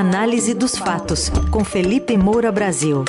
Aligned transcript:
Análise 0.00 0.54
dos 0.54 0.78
fatos, 0.78 1.28
com 1.50 1.64
Felipe 1.64 2.16
Moura 2.16 2.52
Brasil. 2.52 3.04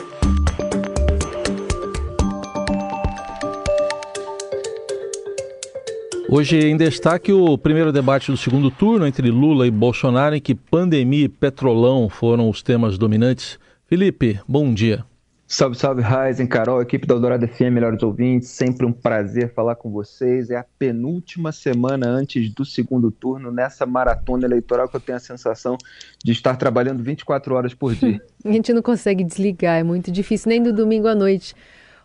Hoje 6.27 6.57
em 6.57 6.75
destaque 6.75 7.31
o 7.31 7.55
primeiro 7.59 7.91
debate 7.91 8.31
do 8.31 8.37
segundo 8.37 8.71
turno 8.71 9.05
entre 9.05 9.29
Lula 9.29 9.67
e 9.67 9.69
Bolsonaro, 9.71 10.33
em 10.33 10.41
que 10.41 10.55
pandemia 10.55 11.25
e 11.25 11.29
petrolão 11.29 12.09
foram 12.09 12.49
os 12.49 12.63
temas 12.63 12.97
dominantes. 12.97 13.59
Felipe, 13.85 14.39
bom 14.47 14.73
dia. 14.73 15.05
Salve, 15.51 15.75
salve, 15.75 16.03
Raizen, 16.03 16.45
Carol, 16.45 16.79
equipe 16.79 17.07
da 17.07 17.15
Eldorado 17.15 17.47
FM, 17.47 17.73
melhores 17.73 18.03
ouvintes, 18.03 18.49
sempre 18.49 18.85
um 18.85 18.93
prazer 18.93 19.51
falar 19.51 19.73
com 19.73 19.89
vocês. 19.89 20.51
É 20.51 20.57
a 20.57 20.65
penúltima 20.77 21.51
semana 21.51 22.07
antes 22.07 22.53
do 22.53 22.63
segundo 22.63 23.09
turno, 23.09 23.51
nessa 23.51 23.83
maratona 23.83 24.45
eleitoral 24.45 24.87
que 24.87 24.95
eu 24.95 24.99
tenho 24.99 25.15
a 25.15 25.19
sensação 25.19 25.75
de 26.23 26.33
estar 26.33 26.55
trabalhando 26.55 27.01
24 27.01 27.55
horas 27.55 27.73
por 27.73 27.95
dia. 27.95 28.21
a 28.45 28.51
gente 28.51 28.71
não 28.71 28.83
consegue 28.83 29.23
desligar, 29.23 29.79
é 29.79 29.83
muito 29.83 30.11
difícil, 30.11 30.49
nem 30.49 30.61
do 30.61 30.71
domingo 30.71 31.07
à 31.07 31.15
noite. 31.15 31.55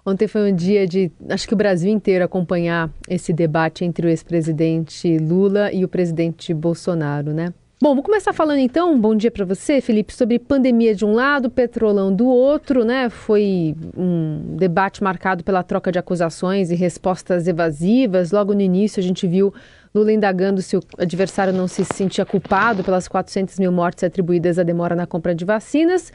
Ontem 0.06 0.26
foi 0.26 0.50
um 0.50 0.56
dia 0.56 0.86
de, 0.86 1.12
acho 1.28 1.46
que 1.46 1.52
o 1.52 1.56
Brasil 1.56 1.92
inteiro 1.92 2.24
acompanhar 2.24 2.90
esse 3.06 3.30
debate 3.30 3.84
entre 3.84 4.06
o 4.06 4.08
ex-presidente 4.08 5.18
Lula 5.18 5.70
e 5.70 5.84
o 5.84 5.88
presidente 5.88 6.54
Bolsonaro, 6.54 7.34
né? 7.34 7.52
Bom, 7.84 7.94
vou 7.94 8.02
começar 8.02 8.32
falando 8.32 8.60
então, 8.60 8.98
bom 8.98 9.14
dia 9.14 9.30
para 9.30 9.44
você, 9.44 9.78
Felipe, 9.78 10.14
sobre 10.14 10.38
pandemia 10.38 10.94
de 10.94 11.04
um 11.04 11.12
lado, 11.12 11.50
petrolão 11.50 12.10
do 12.10 12.26
outro, 12.26 12.82
né? 12.82 13.10
Foi 13.10 13.76
um 13.94 14.56
debate 14.56 15.04
marcado 15.04 15.44
pela 15.44 15.62
troca 15.62 15.92
de 15.92 15.98
acusações 15.98 16.70
e 16.70 16.74
respostas 16.74 17.46
evasivas. 17.46 18.32
Logo 18.32 18.54
no 18.54 18.62
início 18.62 19.00
a 19.00 19.02
gente 19.02 19.26
viu 19.26 19.52
Lula 19.94 20.10
indagando 20.14 20.62
se 20.62 20.78
o 20.78 20.80
adversário 20.96 21.52
não 21.52 21.68
se 21.68 21.84
sentia 21.84 22.24
culpado 22.24 22.82
pelas 22.82 23.06
400 23.06 23.58
mil 23.58 23.70
mortes 23.70 24.02
atribuídas 24.02 24.58
à 24.58 24.62
demora 24.62 24.96
na 24.96 25.06
compra 25.06 25.34
de 25.34 25.44
vacinas. 25.44 26.10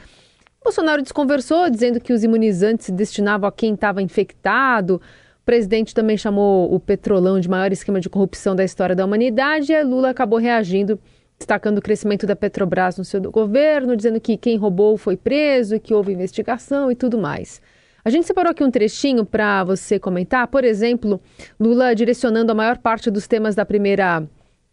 Bolsonaro 0.64 1.02
desconversou, 1.02 1.70
dizendo 1.70 2.00
que 2.00 2.12
os 2.12 2.24
imunizantes 2.24 2.86
se 2.86 2.92
destinavam 2.92 3.48
a 3.48 3.52
quem 3.52 3.74
estava 3.74 4.02
infectado. 4.02 5.00
O 5.40 5.44
presidente 5.46 5.94
também 5.94 6.16
chamou 6.16 6.74
o 6.74 6.80
petrolão 6.80 7.38
de 7.38 7.48
maior 7.48 7.70
esquema 7.70 8.00
de 8.00 8.10
corrupção 8.10 8.56
da 8.56 8.64
história 8.64 8.96
da 8.96 9.04
humanidade 9.04 9.72
e 9.72 9.82
Lula 9.84 10.10
acabou 10.10 10.40
reagindo 10.40 10.98
destacando 11.40 11.78
o 11.78 11.82
crescimento 11.82 12.26
da 12.26 12.36
Petrobras 12.36 12.98
no 12.98 13.04
seu 13.04 13.20
governo, 13.22 13.96
dizendo 13.96 14.20
que 14.20 14.36
quem 14.36 14.58
roubou 14.58 14.98
foi 14.98 15.16
preso 15.16 15.74
e 15.74 15.80
que 15.80 15.94
houve 15.94 16.12
investigação 16.12 16.92
e 16.92 16.94
tudo 16.94 17.18
mais. 17.18 17.62
A 18.04 18.10
gente 18.10 18.26
separou 18.26 18.50
aqui 18.50 18.62
um 18.62 18.70
trechinho 18.70 19.24
para 19.24 19.64
você 19.64 19.98
comentar, 19.98 20.46
por 20.48 20.64
exemplo, 20.64 21.20
Lula 21.58 21.94
direcionando 21.94 22.52
a 22.52 22.54
maior 22.54 22.78
parte 22.78 23.10
dos 23.10 23.26
temas 23.26 23.54
da 23.54 23.64
primeira 23.64 24.22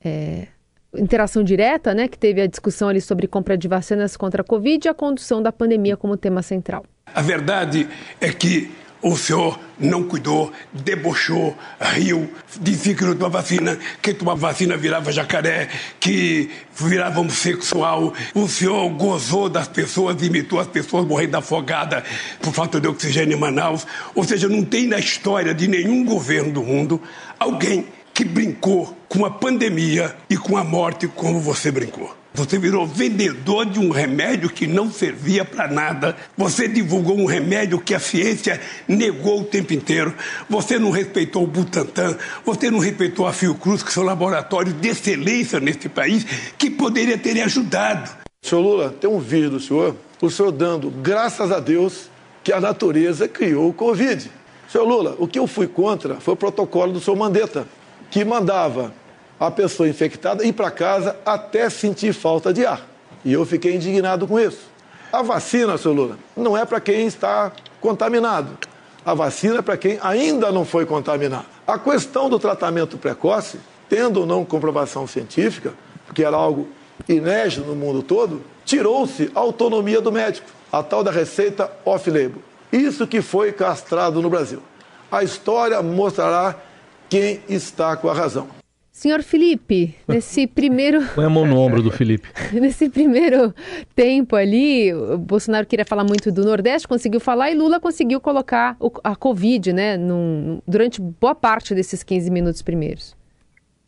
é, 0.03 0.47
interação 0.95 1.41
direta, 1.41 1.93
né, 1.93 2.07
que 2.07 2.17
teve 2.17 2.41
a 2.41 2.47
discussão 2.47 2.89
ali 2.89 2.99
sobre 2.99 3.27
compra 3.27 3.57
de 3.57 3.67
vacinas 3.67 4.17
contra 4.17 4.41
a 4.41 4.45
Covid 4.45 4.87
e 4.87 4.89
a 4.89 4.93
condução 4.93 5.41
da 5.41 5.51
pandemia 5.51 5.95
como 5.95 6.17
tema 6.17 6.41
central. 6.41 6.85
A 7.05 7.21
verdade 7.21 7.87
é 8.19 8.31
que 8.31 8.69
o 9.01 9.15
senhor 9.15 9.59
não 9.79 10.03
cuidou, 10.03 10.51
debochou, 10.73 11.55
riu, 11.79 12.31
dizia 12.59 12.95
que 12.95 13.03
não 13.03 13.13
tomava 13.13 13.41
vacina, 13.41 13.77
quem 14.01 14.13
tomava 14.13 14.39
vacina 14.39 14.75
virava 14.75 15.11
jacaré, 15.11 15.69
que 15.99 16.49
virava 16.75 17.19
homossexual. 17.19 18.13
O 18.33 18.47
senhor 18.47 18.89
gozou 18.89 19.49
das 19.49 19.67
pessoas, 19.67 20.21
imitou 20.21 20.59
as 20.59 20.67
pessoas 20.67 21.05
morrendo 21.05 21.37
afogada 21.37 22.03
por 22.41 22.53
falta 22.53 22.79
de 22.81 22.87
oxigênio 22.87 23.37
em 23.37 23.39
Manaus. 23.39 23.85
Ou 24.15 24.23
seja, 24.23 24.49
não 24.49 24.63
tem 24.63 24.87
na 24.87 24.97
história 24.97 25.53
de 25.53 25.67
nenhum 25.67 26.03
governo 26.03 26.51
do 26.51 26.63
mundo 26.63 27.01
alguém 27.39 27.85
que 28.13 28.25
brincou 28.25 28.97
com 29.07 29.25
a 29.25 29.29
pandemia 29.29 30.15
e 30.27 30.35
com 30.35 30.57
a 30.57 30.63
morte 30.63 31.07
como 31.07 31.39
você 31.39 31.71
brincou. 31.71 32.15
Você 32.37 32.59
virou 32.59 32.85
vendedor 32.85 33.65
de 33.65 33.79
um 33.79 33.89
remédio 33.89 34.47
que 34.47 34.67
não 34.67 34.91
servia 34.91 35.43
para 35.43 35.67
nada. 35.67 36.15
Você 36.37 36.67
divulgou 36.67 37.17
um 37.17 37.25
remédio 37.25 37.81
que 37.81 37.95
a 37.95 37.99
ciência 37.99 38.61
negou 38.87 39.41
o 39.41 39.43
tempo 39.43 39.73
inteiro. 39.73 40.13
Você 40.47 40.77
não 40.77 40.91
respeitou 40.91 41.43
o 41.43 41.47
Butantan. 41.47 42.15
Você 42.45 42.69
não 42.69 42.77
respeitou 42.77 43.25
a 43.25 43.33
Fiocruz, 43.33 43.81
que 43.81 43.91
são 43.91 44.03
laboratórios 44.03 44.79
de 44.79 44.87
excelência 44.87 45.59
nesse 45.59 45.89
país, 45.89 46.27
que 46.59 46.69
poderia 46.69 47.17
ter 47.17 47.41
ajudado. 47.41 48.07
Senhor 48.43 48.61
Lula, 48.61 48.95
tem 49.01 49.09
um 49.09 49.17
vídeo 49.17 49.49
do 49.49 49.59
senhor, 49.59 49.95
o 50.21 50.29
senhor 50.29 50.51
dando 50.51 50.91
graças 50.91 51.51
a 51.51 51.59
Deus 51.59 52.07
que 52.43 52.53
a 52.53 52.61
natureza 52.61 53.27
criou 53.27 53.69
o 53.69 53.73
Covid. 53.73 54.29
Senhor 54.69 54.85
Lula, 54.85 55.15
o 55.17 55.27
que 55.27 55.39
eu 55.39 55.47
fui 55.47 55.65
contra 55.65 56.17
foi 56.19 56.35
o 56.35 56.37
protocolo 56.37 56.93
do 56.93 56.99
senhor 56.99 57.17
Mandetta, 57.17 57.67
que 58.11 58.23
mandava 58.23 58.93
a 59.39 59.51
pessoa 59.51 59.87
infectada 59.87 60.43
ir 60.45 60.53
para 60.53 60.71
casa 60.71 61.15
até 61.25 61.69
sentir 61.69 62.13
falta 62.13 62.53
de 62.53 62.65
ar. 62.65 62.85
E 63.23 63.33
eu 63.33 63.45
fiquei 63.45 63.75
indignado 63.75 64.27
com 64.27 64.39
isso. 64.39 64.69
A 65.11 65.21
vacina, 65.21 65.77
seu 65.77 65.93
Lula, 65.93 66.17
não 66.35 66.57
é 66.57 66.65
para 66.65 66.79
quem 66.79 67.07
está 67.07 67.51
contaminado. 67.79 68.57
A 69.05 69.13
vacina 69.13 69.59
é 69.59 69.61
para 69.61 69.77
quem 69.77 69.97
ainda 70.01 70.51
não 70.51 70.65
foi 70.65 70.85
contaminado. 70.85 71.45
A 71.65 71.79
questão 71.79 72.29
do 72.29 72.37
tratamento 72.37 72.97
precoce, 72.97 73.59
tendo 73.87 74.21
ou 74.21 74.25
não 74.25 74.43
comprovação 74.43 75.07
científica, 75.07 75.73
porque 76.05 76.23
era 76.23 76.35
algo 76.35 76.67
inédito 77.07 77.61
no 77.61 77.75
mundo 77.75 78.03
todo, 78.03 78.41
tirou-se 78.65 79.31
a 79.33 79.39
autonomia 79.39 80.01
do 80.01 80.11
médico, 80.11 80.49
a 80.71 80.83
tal 80.83 81.03
da 81.03 81.11
receita 81.11 81.71
off-label. 81.85 82.41
Isso 82.71 83.07
que 83.07 83.21
foi 83.21 83.53
castrado 83.53 84.21
no 84.21 84.29
Brasil. 84.29 84.61
A 85.09 85.23
história 85.23 85.81
mostrará 85.81 86.55
quem 87.09 87.41
está 87.47 87.95
com 87.95 88.09
a 88.09 88.13
razão. 88.13 88.56
Senhor 88.97 89.21
Felipe, 89.21 89.95
nesse 90.09 90.47
primeiro. 90.47 91.05
Põe 91.13 91.25
a 91.25 91.29
mão 91.29 91.45
no 91.45 91.55
ombro 91.59 91.83
do 91.83 91.91
Felipe. 91.91 92.27
nesse 92.51 92.89
primeiro 92.89 93.53
tempo 93.95 94.35
ali, 94.35 94.91
o 94.91 95.19
Bolsonaro 95.19 95.67
queria 95.67 95.85
falar 95.85 96.03
muito 96.03 96.31
do 96.31 96.43
Nordeste, 96.43 96.87
conseguiu 96.87 97.19
falar, 97.19 97.51
e 97.51 97.55
Lula 97.55 97.79
conseguiu 97.79 98.19
colocar 98.19 98.75
a 99.03 99.15
Covid, 99.15 99.71
né, 99.71 99.97
num, 99.97 100.59
durante 100.67 100.99
boa 100.99 101.35
parte 101.35 101.75
desses 101.75 102.01
15 102.01 102.31
minutos 102.31 102.63
primeiros. 102.63 103.15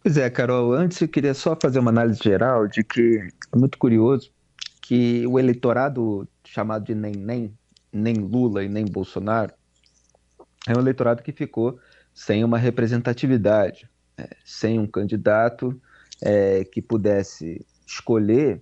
Pois 0.03 0.15
é, 0.15 0.29
Carol, 0.29 0.73
antes 0.73 1.01
eu 1.01 1.07
queria 1.07 1.33
só 1.33 1.57
fazer 1.59 1.79
uma 1.79 1.89
análise 1.89 2.19
geral 2.23 2.67
de 2.67 2.83
que 2.83 3.17
é 3.51 3.57
muito 3.57 3.79
curioso 3.79 4.29
que 4.79 5.25
o 5.25 5.39
eleitorado 5.39 6.27
chamado 6.45 6.85
de 6.85 6.93
nem 6.93 7.13
nem, 7.13 7.51
nem 7.91 8.13
Lula 8.13 8.63
e 8.63 8.69
nem 8.69 8.85
Bolsonaro, 8.85 9.53
é 10.67 10.77
um 10.77 10.79
eleitorado 10.79 11.23
que 11.23 11.31
ficou 11.31 11.79
sem 12.13 12.43
uma 12.43 12.59
representatividade 12.59 13.89
é, 14.19 14.29
sem 14.43 14.77
um 14.77 14.87
candidato 14.87 15.79
é, 16.21 16.65
que 16.65 16.81
pudesse 16.81 17.65
escolher 17.87 18.61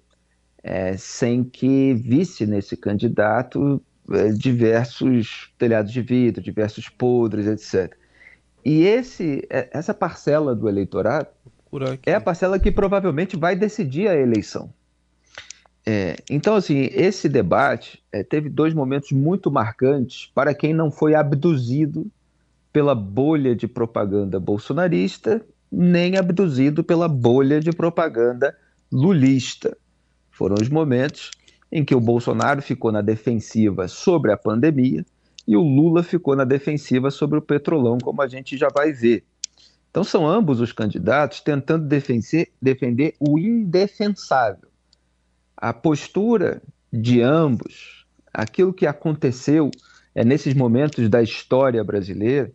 é, 0.64 0.96
sem 0.98 1.44
que 1.44 1.94
visse 1.94 2.46
nesse 2.46 2.78
candidato 2.78 3.82
é, 4.12 4.30
diversos 4.30 5.52
telhados 5.58 5.92
de 5.92 6.02
vidro, 6.02 6.44
diversos 6.44 6.90
podres, 6.90 7.48
etc. 7.48 7.96
E 8.64 8.84
esse, 8.84 9.48
é, 9.50 9.70
essa 9.72 9.94
parcela 9.94 10.56
do 10.56 10.68
eleitorado 10.68 11.28
é 12.06 12.14
a 12.14 12.22
parcela 12.22 12.60
que 12.60 12.72
provavelmente 12.72 13.36
vai 13.38 13.56
decidir 13.56 14.08
a 14.08 14.16
eleição. 14.16 14.74
É, 15.86 16.18
então, 16.30 16.56
assim, 16.56 16.90
esse 16.92 17.30
debate 17.30 18.04
é, 18.12 18.24
teve 18.24 18.50
dois 18.50 18.74
momentos 18.74 19.12
muito 19.14 19.50
marcantes 19.50 20.30
para 20.36 20.54
quem 20.54 20.74
não 20.74 20.92
foi 20.92 21.16
abduzido 21.16 22.06
pela 22.72 22.94
bolha 22.94 23.56
de 23.56 23.68
propaganda 23.68 24.40
bolsonarista, 24.40 25.46
nem 25.72 26.18
abduzido 26.18 26.84
pela 26.84 27.08
bolha 27.08 27.60
de 27.60 27.72
propaganda 27.72 28.56
lulista. 28.92 29.78
Foram 30.32 30.56
os 30.62 30.70
momentos 30.70 31.32
em 31.72 31.84
que 31.84 31.96
o 31.96 32.00
Bolsonaro 32.00 32.62
ficou 32.62 32.92
na 32.92 33.02
defensiva 33.02 33.88
sobre 33.88 34.32
a 34.32 34.38
pandemia 34.38 35.06
e 35.48 35.56
o 35.56 35.62
Lula 35.62 36.04
ficou 36.04 36.36
na 36.36 36.44
defensiva 36.44 37.10
sobre 37.10 37.40
o 37.40 37.42
petrolão, 37.42 37.98
como 37.98 38.22
a 38.22 38.28
gente 38.28 38.58
já 38.58 38.68
vai 38.74 38.92
ver. 38.92 39.24
Então, 39.90 40.04
são 40.04 40.28
ambos 40.28 40.60
os 40.60 40.72
candidatos 40.72 41.40
tentando 41.40 41.88
defender, 41.88 42.52
defender 42.62 43.16
o 43.20 43.40
indefensável. 43.40 44.70
A 45.56 45.74
postura 45.74 46.62
de 46.92 47.22
ambos, 47.22 48.06
aquilo 48.34 48.74
que 48.74 48.86
aconteceu 48.86 49.72
é, 50.18 50.26
nesses 50.26 50.56
momentos 50.56 51.08
da 51.10 51.22
história 51.22 51.84
brasileira, 51.84 52.52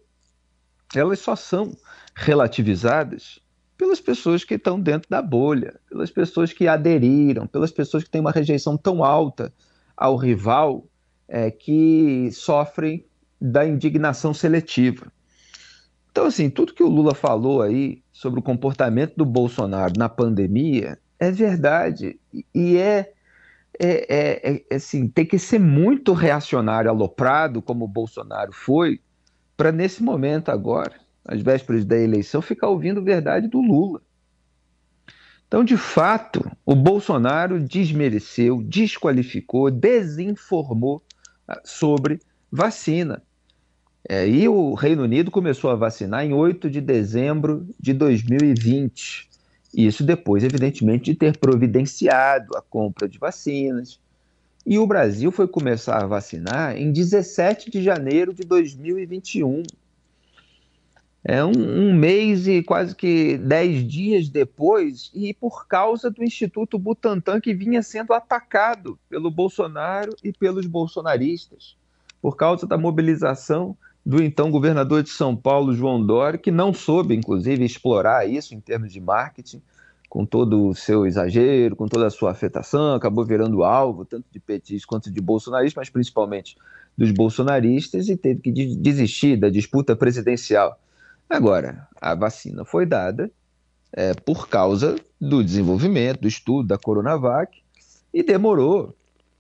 elas 0.92 1.20
só 1.20 1.36
são 1.36 1.70
relativizadas 2.12 3.38
pelas 3.78 4.00
pessoas 4.00 4.42
que 4.42 4.54
estão 4.54 4.80
dentro 4.80 5.08
da 5.08 5.22
bolha, 5.22 5.78
pelas 5.88 6.10
pessoas 6.10 6.52
que 6.52 6.66
aderiram, 6.66 7.46
pelas 7.46 7.70
pessoas 7.70 8.02
que 8.02 8.10
têm 8.10 8.20
uma 8.20 8.32
rejeição 8.32 8.76
tão 8.76 9.04
alta 9.04 9.54
ao 9.96 10.16
rival 10.16 10.84
é, 11.28 11.52
que 11.52 12.30
sofrem 12.32 13.06
da 13.40 13.64
indignação 13.64 14.34
seletiva. 14.34 15.12
Então, 16.10 16.26
assim, 16.26 16.50
tudo 16.50 16.74
que 16.74 16.82
o 16.82 16.90
Lula 16.90 17.14
falou 17.14 17.62
aí 17.62 18.02
sobre 18.12 18.40
o 18.40 18.42
comportamento 18.42 19.14
do 19.14 19.24
Bolsonaro 19.24 19.92
na 19.96 20.08
pandemia 20.08 20.98
é 21.16 21.30
verdade 21.30 22.18
e 22.52 22.76
é, 22.76 23.12
é, 23.78 24.52
é, 24.52 24.64
é 24.70 24.74
assim, 24.74 25.08
tem 25.08 25.24
que 25.24 25.38
ser 25.38 25.58
muito 25.58 26.12
reacionário, 26.12 26.90
aloprado, 26.90 27.62
como 27.62 27.84
o 27.84 27.88
Bolsonaro 27.88 28.52
foi, 28.52 29.00
para 29.56 29.72
nesse 29.72 30.02
momento 30.02 30.50
agora, 30.50 30.94
às 31.24 31.40
vésperas 31.40 31.84
da 31.84 31.96
eleição, 31.96 32.42
ficar 32.42 32.68
ouvindo 32.68 33.02
verdade 33.02 33.48
do 33.48 33.60
Lula. 33.60 34.00
Então, 35.46 35.62
de 35.62 35.76
fato, 35.76 36.50
o 36.64 36.74
Bolsonaro 36.74 37.60
desmereceu, 37.60 38.62
desqualificou, 38.62 39.70
desinformou 39.70 41.02
ah, 41.46 41.60
sobre 41.62 42.20
vacina. 42.50 43.22
É, 44.08 44.26
e 44.26 44.48
o 44.48 44.74
Reino 44.74 45.02
Unido 45.02 45.30
começou 45.30 45.70
a 45.70 45.76
vacinar 45.76 46.24
em 46.24 46.32
8 46.32 46.70
de 46.70 46.80
dezembro 46.80 47.68
de 47.78 47.92
2020. 47.92 49.28
Isso 49.74 50.04
depois, 50.04 50.44
evidentemente, 50.44 51.12
de 51.12 51.14
ter 51.14 51.36
providenciado 51.38 52.56
a 52.56 52.62
compra 52.62 53.08
de 53.08 53.18
vacinas. 53.18 53.98
E 54.66 54.78
o 54.78 54.86
Brasil 54.86 55.32
foi 55.32 55.48
começar 55.48 56.02
a 56.02 56.06
vacinar 56.06 56.76
em 56.76 56.92
17 56.92 57.70
de 57.70 57.82
janeiro 57.82 58.32
de 58.32 58.44
2021 58.44 59.62
é 61.24 61.44
um, 61.44 61.52
um, 61.52 61.94
mês 61.94 62.48
e 62.48 62.64
quase 62.64 62.96
que 62.96 63.38
dez 63.38 63.86
dias 63.86 64.28
depois, 64.28 65.08
e 65.14 65.32
por 65.32 65.68
causa 65.68 66.10
do 66.10 66.24
Instituto 66.24 66.76
Butantan, 66.78 67.40
que 67.40 67.54
vinha 67.54 67.80
sendo 67.80 68.12
atacado 68.12 68.98
pelo 69.08 69.30
Bolsonaro 69.30 70.16
e 70.22 70.32
pelos 70.32 70.66
bolsonaristas, 70.66 71.76
por 72.20 72.36
causa 72.36 72.66
da 72.66 72.76
mobilização 72.76 73.76
do 74.04 74.22
então 74.22 74.50
governador 74.50 75.02
de 75.02 75.10
São 75.10 75.36
Paulo, 75.36 75.72
João 75.72 76.04
Dória, 76.04 76.38
que 76.38 76.50
não 76.50 76.74
soube, 76.74 77.14
inclusive, 77.14 77.64
explorar 77.64 78.28
isso 78.28 78.54
em 78.54 78.60
termos 78.60 78.92
de 78.92 79.00
marketing, 79.00 79.62
com 80.08 80.26
todo 80.26 80.68
o 80.68 80.74
seu 80.74 81.06
exagero, 81.06 81.74
com 81.74 81.86
toda 81.88 82.06
a 82.06 82.10
sua 82.10 82.32
afetação, 82.32 82.94
acabou 82.94 83.24
virando 83.24 83.64
alvo 83.64 84.04
tanto 84.04 84.26
de 84.30 84.38
petistas 84.38 84.84
quanto 84.84 85.10
de 85.10 85.20
bolsonaristas, 85.20 85.74
mas 85.74 85.88
principalmente 85.88 86.56
dos 86.98 87.10
bolsonaristas, 87.10 88.08
e 88.08 88.16
teve 88.16 88.40
que 88.40 88.52
desistir 88.52 89.36
da 89.38 89.48
disputa 89.48 89.96
presidencial. 89.96 90.78
Agora, 91.30 91.88
a 91.98 92.14
vacina 92.14 92.62
foi 92.64 92.84
dada 92.84 93.30
é, 93.90 94.12
por 94.12 94.48
causa 94.48 94.96
do 95.18 95.42
desenvolvimento, 95.42 96.20
do 96.20 96.28
estudo 96.28 96.68
da 96.68 96.76
Coronavac, 96.76 97.62
e 98.12 98.22
demorou 98.22 98.94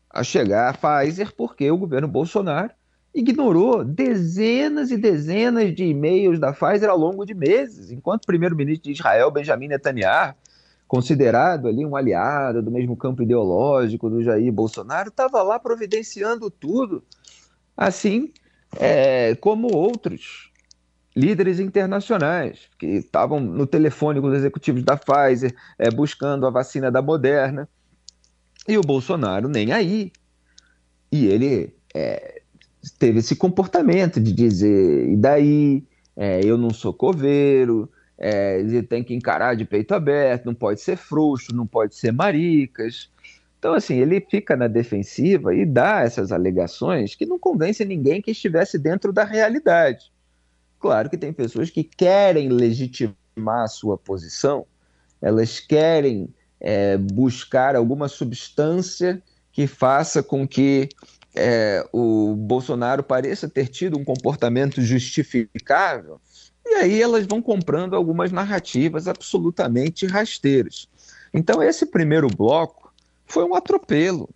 a 0.08 0.24
chegar 0.24 0.70
a 0.70 0.72
Pfizer 0.72 1.34
porque 1.36 1.70
o 1.70 1.76
governo 1.76 2.08
Bolsonaro 2.08 2.70
ignorou 3.14 3.84
dezenas 3.84 4.90
e 4.90 4.96
dezenas 4.96 5.74
de 5.74 5.84
e-mails 5.84 6.38
da 6.38 6.52
Pfizer 6.52 6.88
ao 6.88 6.96
longo 6.96 7.24
de 7.24 7.34
meses, 7.34 7.90
enquanto 7.90 8.24
o 8.24 8.26
primeiro-ministro 8.26 8.84
de 8.84 8.92
Israel, 8.92 9.30
Benjamin 9.30 9.68
Netanyahu, 9.68 10.34
considerado 10.88 11.68
ali 11.68 11.84
um 11.84 11.96
aliado 11.96 12.62
do 12.62 12.70
mesmo 12.70 12.96
campo 12.96 13.22
ideológico 13.22 14.08
do 14.08 14.22
Jair 14.22 14.52
Bolsonaro, 14.52 15.08
estava 15.08 15.42
lá 15.42 15.58
providenciando 15.58 16.50
tudo, 16.50 17.02
assim 17.76 18.32
é, 18.78 19.34
como 19.36 19.74
outros 19.74 20.50
líderes 21.14 21.60
internacionais 21.60 22.68
que 22.78 22.86
estavam 22.86 23.38
no 23.38 23.66
telefone 23.66 24.20
com 24.20 24.28
os 24.28 24.34
executivos 24.34 24.82
da 24.82 24.96
Pfizer, 24.96 25.54
é, 25.78 25.90
buscando 25.90 26.46
a 26.46 26.50
vacina 26.50 26.90
da 26.90 27.02
Moderna. 27.02 27.68
E 28.66 28.78
o 28.78 28.80
Bolsonaro 28.80 29.48
nem 29.48 29.72
aí. 29.72 30.12
E 31.10 31.26
ele 31.26 31.74
é, 31.94 32.41
teve 32.98 33.20
esse 33.20 33.36
comportamento 33.36 34.20
de 34.20 34.32
dizer: 34.32 35.08
e 35.08 35.16
daí? 35.16 35.84
É, 36.14 36.44
eu 36.44 36.58
não 36.58 36.70
sou 36.70 36.92
coveiro, 36.92 37.90
é, 38.18 38.60
ele 38.60 38.82
tem 38.82 39.02
que 39.02 39.14
encarar 39.14 39.56
de 39.56 39.64
peito 39.64 39.94
aberto, 39.94 40.44
não 40.44 40.54
pode 40.54 40.80
ser 40.80 40.96
frouxo, 40.96 41.54
não 41.54 41.66
pode 41.66 41.94
ser 41.94 42.12
maricas. 42.12 43.10
Então, 43.58 43.74
assim, 43.74 43.96
ele 43.96 44.20
fica 44.20 44.56
na 44.56 44.68
defensiva 44.68 45.54
e 45.54 45.64
dá 45.64 46.02
essas 46.02 46.32
alegações 46.32 47.14
que 47.14 47.24
não 47.24 47.38
convencem 47.38 47.86
ninguém 47.86 48.20
que 48.20 48.32
estivesse 48.32 48.78
dentro 48.78 49.12
da 49.12 49.24
realidade. 49.24 50.12
Claro 50.78 51.08
que 51.08 51.16
tem 51.16 51.32
pessoas 51.32 51.70
que 51.70 51.84
querem 51.84 52.48
legitimar 52.48 53.16
a 53.64 53.68
sua 53.68 53.96
posição, 53.96 54.66
elas 55.20 55.60
querem 55.60 56.28
é, 56.60 56.96
buscar 56.96 57.76
alguma 57.76 58.08
substância 58.08 59.22
que 59.52 59.66
faça 59.66 60.22
com 60.22 60.46
que 60.46 60.88
é, 61.34 61.86
o 61.92 62.34
Bolsonaro 62.34 63.02
pareça 63.02 63.48
ter 63.48 63.68
tido 63.68 63.98
um 63.98 64.04
comportamento 64.04 64.80
justificável, 64.82 66.20
e 66.64 66.74
aí 66.74 67.02
elas 67.02 67.26
vão 67.26 67.42
comprando 67.42 67.94
algumas 67.94 68.30
narrativas 68.30 69.08
absolutamente 69.08 70.06
rasteiras. 70.06 70.88
Então, 71.34 71.62
esse 71.62 71.86
primeiro 71.86 72.28
bloco 72.28 72.92
foi 73.26 73.44
um 73.44 73.54
atropelo, 73.54 74.28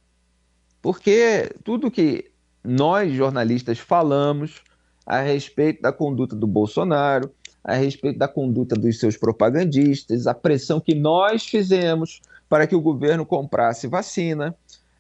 porque 0.81 1.51
tudo 1.63 1.91
que 1.91 2.31
nós 2.65 3.13
jornalistas 3.13 3.79
falamos, 3.79 4.63
a 5.05 5.21
respeito 5.21 5.83
da 5.83 5.93
conduta 5.93 6.35
do 6.35 6.47
Bolsonaro, 6.47 7.31
a 7.63 7.75
respeito 7.75 8.19
da 8.19 8.27
conduta 8.27 8.75
dos 8.75 8.99
seus 8.99 9.17
propagandistas, 9.17 10.27
a 10.27 10.35
pressão 10.35 10.81
que 10.81 10.95
nós 10.95 11.45
fizemos 11.45 12.21
para 12.49 12.67
que 12.67 12.75
o 12.75 12.81
governo 12.81 13.27
comprasse 13.27 13.87
vacina, 13.87 14.55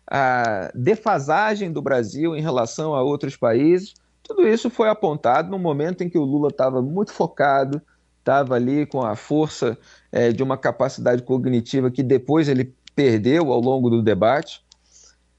a 0.06 0.70
defasagem 0.74 1.72
do 1.72 1.82
Brasil 1.82 2.36
em 2.36 2.40
relação 2.40 2.94
a 2.94 3.02
outros 3.02 3.36
países, 3.36 3.94
tudo 4.22 4.46
isso 4.46 4.70
foi 4.70 4.88
apontado 4.88 5.50
no 5.50 5.58
momento 5.58 6.02
em 6.02 6.08
que 6.08 6.18
o 6.18 6.24
Lula 6.24 6.48
estava 6.48 6.82
muito 6.82 7.12
focado, 7.12 7.80
estava 8.18 8.54
ali 8.54 8.86
com 8.86 9.02
a 9.02 9.14
força 9.14 9.78
é, 10.10 10.32
de 10.32 10.42
uma 10.42 10.56
capacidade 10.56 11.22
cognitiva 11.22 11.90
que 11.90 12.02
depois 12.02 12.48
ele 12.48 12.74
perdeu 12.94 13.52
ao 13.52 13.60
longo 13.60 13.90
do 13.90 14.02
debate 14.02 14.66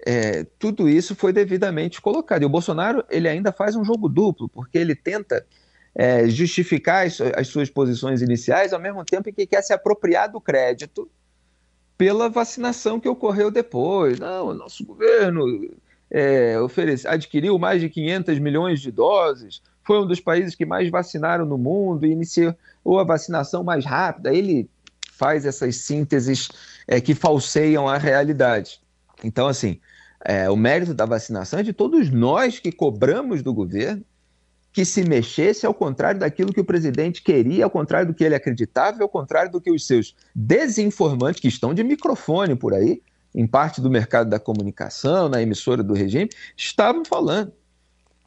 é, 0.06 0.46
tudo 0.58 0.88
isso 0.88 1.16
foi 1.16 1.34
devidamente 1.34 2.02
colocado. 2.02 2.42
E 2.42 2.46
o 2.46 2.50
Bolsonaro 2.50 3.04
ele 3.10 3.28
ainda 3.28 3.52
faz 3.52 3.76
um 3.76 3.84
jogo 3.84 4.08
duplo, 4.08 4.48
porque 4.48 4.78
ele 4.78 4.96
tenta 4.96 5.46
é, 5.94 6.30
justificar 6.30 7.06
as, 7.06 7.20
as, 7.20 7.48
suas 7.48 7.70
posições 7.70 8.22
iniciais, 8.22 8.72
ao 8.72 8.80
mesmo 8.80 9.04
tempo 9.04 9.32
que 9.34 9.46
quer 9.46 9.62
se 9.62 9.74
apropriar 9.74 10.32
do 10.32 10.40
crédito 10.40 11.10
pela 11.98 12.30
vacinação 12.30 13.00
que 13.00 13.10
ocorreu 13.10 13.50
depois. 13.50 14.20
Não, 14.20 14.50
o 14.50 14.54
nosso 14.54 14.86
governo 14.86 15.70
é, 16.12 16.60
oferece, 16.60 17.08
adquiriu 17.08 17.58
mais 17.58 17.82
de 17.82 17.90
500 17.90 18.40
milhões 18.40 18.80
de 18.80 18.92
doses, 18.92 19.62
foi 19.84 20.00
um 20.02 20.06
dos 20.06 20.20
países 20.20 20.54
que 20.54 20.66
mais 20.66 20.90
vacinaram 20.90 21.46
no 21.46 21.58
mundo 21.58 22.06
e 22.06 22.12
iniciou 22.12 22.54
a 23.00 23.04
vacinação 23.04 23.64
mais 23.64 23.86
rápida. 23.86 24.34
Ele 24.34 24.70
faz 25.14 25.46
essas 25.46 25.78
sínteses 25.78 26.50
é, 26.86 27.00
que 27.02 27.16
falseiam 27.16 27.88
a 27.88 27.98
realidade. 27.98 28.82
Então, 29.24 29.48
assim, 29.48 29.80
é, 30.24 30.50
o 30.50 30.58
mérito 30.58 30.94
da 30.94 31.06
vacinação 31.06 31.60
é 31.60 31.64
de 31.64 31.74
todos 31.74 32.10
nós 32.12 32.60
que 32.60 32.72
cobramos 32.72 33.42
do 33.42 33.54
governo 33.54 34.04
que 34.78 34.86
se 34.86 35.04
mexesse 35.04 35.66
ao 35.66 35.74
contrário 35.74 36.20
daquilo 36.20 36.54
que 36.54 36.60
o 36.60 36.64
presidente 36.64 37.24
queria, 37.24 37.64
ao 37.64 37.70
contrário 37.72 38.10
do 38.10 38.14
que 38.14 38.24
ele 38.24 38.36
acreditava, 38.36 39.02
ao 39.02 39.10
contrário 39.10 39.52
do 39.52 39.60
que 39.60 39.72
os 39.72 39.88
seus 39.88 40.16
desinformantes, 40.36 41.42
que 41.42 41.48
estão 41.48 41.74
de 41.74 41.84
microfone 41.84 42.56
por 42.56 42.76
aí, 42.76 43.02
em 43.34 43.48
parte 43.48 43.82
do 43.82 43.90
mercado 43.90 44.30
da 44.30 44.40
comunicação, 44.40 45.30
na 45.30 45.42
emissora 45.42 45.82
do 45.82 45.96
regime, 45.96 46.30
estavam 46.56 47.04
falando. 47.04 47.52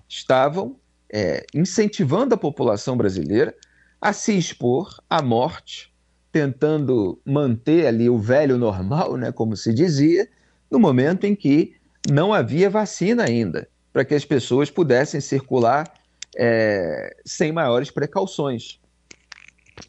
Estavam 0.09 0.75
é, 1.09 1.47
incentivando 1.55 2.35
a 2.35 2.37
população 2.37 2.97
brasileira 2.97 3.55
a 4.01 4.13
se 4.13 4.37
expor 4.37 5.01
à 5.09 5.23
morte, 5.23 5.95
tentando 6.33 7.21
manter 7.25 7.87
ali 7.87 8.11
o 8.11 8.19
velho 8.19 8.59
normal, 8.59 9.17
né, 9.17 9.31
como 9.31 9.57
se 9.57 9.73
dizia, 9.73 10.29
no 10.69 10.81
momento 10.81 11.23
em 11.23 11.37
que 11.37 11.77
não 12.11 12.35
havia 12.35 12.69
vacina 12.69 13.23
ainda, 13.23 13.69
para 13.93 14.05
que 14.05 14.17
as 14.17 14.25
pessoas 14.25 14.69
pudessem 14.69 15.21
circular 15.21 16.00
é, 16.37 17.17
sem 17.25 17.53
maiores 17.53 17.91
precauções. 17.91 18.81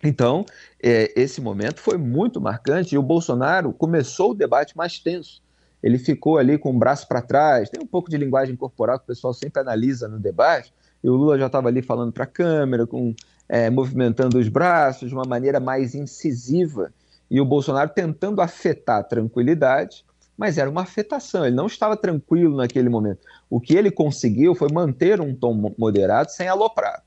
Então, 0.04 0.46
é, 0.82 1.12
esse 1.16 1.42
momento 1.42 1.80
foi 1.80 1.98
muito 1.98 2.40
marcante 2.40 2.96
e 2.96 2.98
o 2.98 3.04
Bolsonaro 3.04 3.74
começou 3.74 4.32
o 4.32 4.36
debate 4.36 4.76
mais 4.76 5.00
tenso. 5.00 5.42
Ele 5.84 5.98
ficou 5.98 6.38
ali 6.38 6.58
com 6.58 6.70
o 6.72 6.78
braço 6.78 7.08
para 7.08 7.22
trás, 7.22 7.70
tem 7.70 7.82
um 7.82 7.88
pouco 7.88 8.10
de 8.10 8.18
linguagem 8.18 8.56
corporal 8.56 9.00
que 9.00 9.06
o 9.06 9.08
pessoal 9.08 9.34
sempre 9.34 9.62
analisa 9.62 10.08
no 10.08 10.20
debate, 10.20 10.74
e 11.04 11.10
o 11.10 11.16
Lula 11.16 11.38
já 11.38 11.48
estava 11.48 11.68
ali 11.68 11.82
falando 11.82 12.12
para 12.12 12.24
a 12.24 12.28
câmera, 12.28 12.86
com, 12.86 13.16
é, 13.50 13.70
movimentando 13.70 14.38
os 14.38 14.48
braços 14.48 15.10
de 15.10 15.16
uma 15.16 15.26
maneira 15.26 15.60
mais 15.60 15.96
incisiva, 15.96 16.94
e 17.30 17.42
o 17.42 17.46
Bolsonaro 17.46 17.90
tentando 17.90 18.42
afetar 18.42 19.00
a 19.00 19.04
tranquilidade 19.04 20.06
mas 20.38 20.58
era 20.58 20.70
uma 20.70 20.82
afetação, 20.82 21.46
ele 21.46 21.56
não 21.56 21.68
estava 21.68 21.96
tranquilo 21.96 22.58
naquele 22.58 22.90
momento. 22.90 23.20
O 23.50 23.60
que 23.60 23.76
ele 23.76 23.92
conseguiu 23.92 24.56
foi 24.56 24.70
manter 24.72 25.22
um 25.22 25.36
tom 25.36 25.74
moderado 25.78 26.32
sem 26.32 26.48
aloprar. 26.48 27.04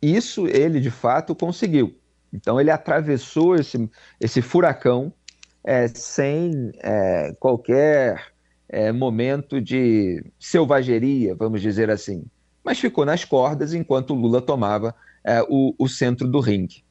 Isso 0.00 0.46
ele, 0.46 0.80
de 0.80 0.90
fato, 0.90 1.34
conseguiu. 1.34 1.96
Então, 2.32 2.60
ele 2.60 2.70
atravessou 2.70 3.56
esse, 3.56 3.90
esse 4.20 4.42
furacão 4.42 5.12
é, 5.64 5.88
sem 5.88 6.70
é, 6.80 7.34
qualquer 7.40 8.32
é, 8.68 8.92
momento 8.92 9.60
de 9.60 10.24
selvageria, 10.38 11.34
vamos 11.34 11.60
dizer 11.60 11.90
assim. 11.90 12.24
Mas 12.62 12.78
ficou 12.78 13.04
nas 13.04 13.24
cordas 13.24 13.74
enquanto 13.74 14.14
Lula 14.14 14.40
tomava 14.40 14.94
é, 15.24 15.42
o, 15.48 15.74
o 15.78 15.88
centro 15.88 16.28
do 16.28 16.40
ringue. 16.40 16.85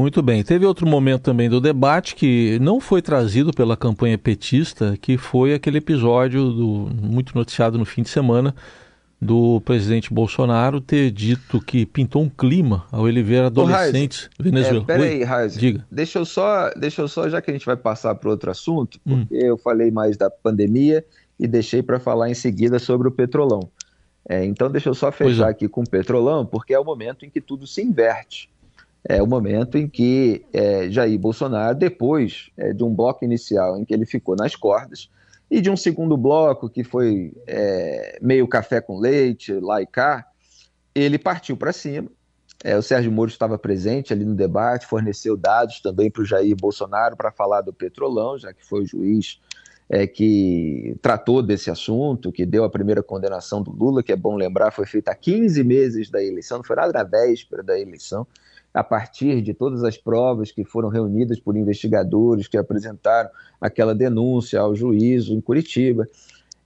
Muito 0.00 0.22
bem. 0.22 0.42
Teve 0.42 0.64
outro 0.64 0.86
momento 0.86 1.20
também 1.20 1.50
do 1.50 1.60
debate 1.60 2.14
que 2.14 2.58
não 2.58 2.80
foi 2.80 3.02
trazido 3.02 3.52
pela 3.52 3.76
campanha 3.76 4.16
petista, 4.16 4.96
que 4.98 5.18
foi 5.18 5.52
aquele 5.52 5.76
episódio 5.76 6.50
do, 6.50 6.88
muito 7.02 7.36
noticiado 7.36 7.76
no 7.76 7.84
fim 7.84 8.00
de 8.02 8.08
semana 8.08 8.54
do 9.20 9.60
presidente 9.60 10.10
Bolsonaro 10.10 10.80
ter 10.80 11.10
dito 11.10 11.60
que 11.60 11.84
pintou 11.84 12.22
um 12.22 12.30
clima 12.30 12.86
ao 12.90 13.06
ele 13.06 13.22
ver 13.22 13.42
adolescentes 13.42 14.30
venezuelanos. 14.40 14.88
É, 14.88 14.96
peraí, 14.96 15.22
Raiz, 15.22 15.54
diga. 15.54 15.86
Deixa 15.90 16.18
eu 16.18 16.24
só, 16.24 16.70
deixa 16.70 17.02
eu 17.02 17.08
só, 17.08 17.28
já 17.28 17.42
que 17.42 17.50
a 17.50 17.52
gente 17.52 17.66
vai 17.66 17.76
passar 17.76 18.14
para 18.14 18.30
outro 18.30 18.50
assunto, 18.50 18.98
hum. 19.06 19.26
porque 19.26 19.44
hum. 19.44 19.48
eu 19.48 19.58
falei 19.58 19.90
mais 19.90 20.16
da 20.16 20.30
pandemia 20.30 21.04
e 21.38 21.46
deixei 21.46 21.82
para 21.82 22.00
falar 22.00 22.30
em 22.30 22.34
seguida 22.34 22.78
sobre 22.78 23.06
o 23.06 23.10
petrolão. 23.10 23.68
É, 24.26 24.42
então 24.46 24.70
deixa 24.70 24.88
eu 24.88 24.94
só 24.94 25.12
fechar 25.12 25.48
é. 25.48 25.50
aqui 25.50 25.68
com 25.68 25.82
o 25.82 25.88
petrolão, 25.88 26.46
porque 26.46 26.72
é 26.72 26.80
o 26.80 26.84
momento 26.84 27.26
em 27.26 27.28
que 27.28 27.42
tudo 27.42 27.66
se 27.66 27.82
inverte. 27.82 28.48
É 29.08 29.22
o 29.22 29.26
momento 29.26 29.78
em 29.78 29.88
que 29.88 30.44
é, 30.52 30.90
Jair 30.90 31.18
Bolsonaro, 31.18 31.76
depois 31.76 32.50
é, 32.56 32.72
de 32.72 32.84
um 32.84 32.94
bloco 32.94 33.24
inicial 33.24 33.78
em 33.78 33.84
que 33.84 33.94
ele 33.94 34.04
ficou 34.04 34.36
nas 34.36 34.54
cordas, 34.54 35.08
e 35.50 35.60
de 35.60 35.70
um 35.70 35.76
segundo 35.76 36.16
bloco 36.16 36.68
que 36.68 36.84
foi 36.84 37.32
é, 37.46 38.18
meio 38.22 38.46
café 38.46 38.80
com 38.80 38.98
leite, 38.98 39.52
lá 39.54 39.82
e 39.82 39.86
cá, 39.86 40.26
ele 40.94 41.18
partiu 41.18 41.56
para 41.56 41.72
cima. 41.72 42.08
É, 42.62 42.76
o 42.76 42.82
Sérgio 42.82 43.10
Moro 43.10 43.30
estava 43.30 43.58
presente 43.58 44.12
ali 44.12 44.24
no 44.24 44.34
debate, 44.34 44.86
forneceu 44.86 45.36
dados 45.36 45.80
também 45.80 46.10
para 46.10 46.22
o 46.22 46.26
Jair 46.26 46.54
Bolsonaro 46.54 47.16
para 47.16 47.32
falar 47.32 47.62
do 47.62 47.72
petrolão, 47.72 48.38
já 48.38 48.52
que 48.52 48.64
foi 48.64 48.82
o 48.82 48.86
juiz 48.86 49.40
é, 49.90 50.06
que 50.06 50.96
tratou 51.02 51.42
desse 51.42 51.68
assunto, 51.68 52.30
que 52.30 52.46
deu 52.46 52.62
a 52.62 52.70
primeira 52.70 53.02
condenação 53.02 53.60
do 53.60 53.72
Lula, 53.72 54.04
que 54.04 54.12
é 54.12 54.16
bom 54.16 54.36
lembrar, 54.36 54.70
foi 54.70 54.86
feita 54.86 55.10
há 55.10 55.16
15 55.16 55.64
meses 55.64 56.08
da 56.08 56.22
eleição, 56.22 56.58
não 56.58 56.64
foi 56.64 56.76
nada 56.76 56.92
na 56.92 57.02
véspera 57.02 57.60
da 57.60 57.76
eleição 57.76 58.24
a 58.72 58.84
partir 58.84 59.42
de 59.42 59.52
todas 59.52 59.82
as 59.82 59.98
provas 59.98 60.52
que 60.52 60.64
foram 60.64 60.88
reunidas 60.88 61.40
por 61.40 61.56
investigadores 61.56 62.46
que 62.46 62.56
apresentaram 62.56 63.28
aquela 63.60 63.92
denúncia 63.92 64.60
ao 64.60 64.76
juízo 64.76 65.34
em 65.34 65.40
Curitiba, 65.40 66.08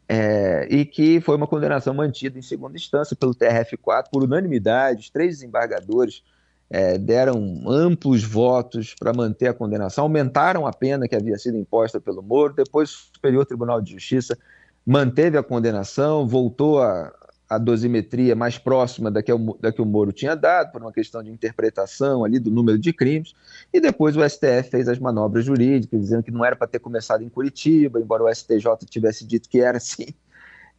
é, 0.06 0.68
e 0.70 0.84
que 0.84 1.18
foi 1.22 1.34
uma 1.34 1.46
condenação 1.46 1.94
mantida 1.94 2.38
em 2.38 2.42
segunda 2.42 2.76
instância 2.76 3.16
pelo 3.16 3.34
TRF4 3.34 4.04
por 4.12 4.22
unanimidade. 4.22 5.00
Os 5.00 5.08
três 5.08 5.36
desembargadores 5.36 6.22
é, 6.70 6.98
deram 6.98 7.62
amplos 7.68 8.24
votos 8.24 8.94
para 8.98 9.12
manter 9.12 9.48
a 9.48 9.54
condenação, 9.54 10.04
aumentaram 10.04 10.66
a 10.66 10.72
pena 10.72 11.06
que 11.06 11.14
havia 11.14 11.38
sido 11.38 11.56
imposta 11.56 12.00
pelo 12.00 12.22
Moro. 12.22 12.54
Depois, 12.54 12.90
o 12.90 13.14
Superior 13.14 13.44
Tribunal 13.46 13.80
de 13.80 13.92
Justiça 13.92 14.36
manteve 14.84 15.38
a 15.38 15.42
condenação, 15.42 16.26
voltou 16.26 16.82
a, 16.82 17.12
a 17.48 17.58
dosimetria 17.58 18.34
mais 18.34 18.58
próxima 18.58 19.10
da 19.10 19.22
que, 19.22 19.32
o, 19.32 19.56
da 19.60 19.72
que 19.72 19.80
o 19.80 19.86
Moro 19.86 20.12
tinha 20.12 20.34
dado, 20.34 20.72
por 20.72 20.80
uma 20.80 20.92
questão 20.92 21.22
de 21.22 21.30
interpretação 21.30 22.24
ali 22.24 22.38
do 22.38 22.50
número 22.50 22.78
de 22.78 22.92
crimes, 22.92 23.34
e 23.72 23.80
depois 23.80 24.16
o 24.16 24.28
STF 24.28 24.70
fez 24.70 24.88
as 24.88 24.98
manobras 24.98 25.44
jurídicas, 25.44 26.00
dizendo 26.00 26.22
que 26.22 26.30
não 26.30 26.44
era 26.44 26.56
para 26.56 26.66
ter 26.66 26.78
começado 26.78 27.22
em 27.22 27.28
Curitiba, 27.28 28.00
embora 28.00 28.24
o 28.24 28.34
STJ 28.34 28.64
tivesse 28.88 29.24
dito 29.24 29.48
que 29.48 29.60
era 29.60 29.78
assim, 29.78 30.08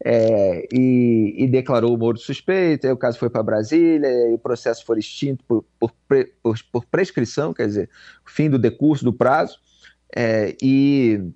é, 0.03 0.67
e, 0.71 1.35
e, 1.37 1.47
declarou 1.47 1.93
o 1.93 1.97
Moro 1.97 2.17
suspeito, 2.17 2.85
aí 2.85 2.93
o 2.93 2.97
caso 2.97 3.17
foi 3.17 3.29
para 3.29 3.41
Brasília, 3.41 4.09
o 4.33 4.37
processo 4.37 4.85
foi 4.85 4.99
extinto 4.99 5.43
por, 5.47 5.65
por, 5.79 5.91
por, 6.43 6.59
por 6.71 6.85
prescrição, 6.85 7.53
quer 7.53 7.67
dizer, 7.67 7.89
fim 8.25 8.49
do 8.49 8.59
decurso 8.59 9.03
do 9.03 9.13
prazo, 9.13 9.59
é, 10.15 10.55
e 10.61 11.31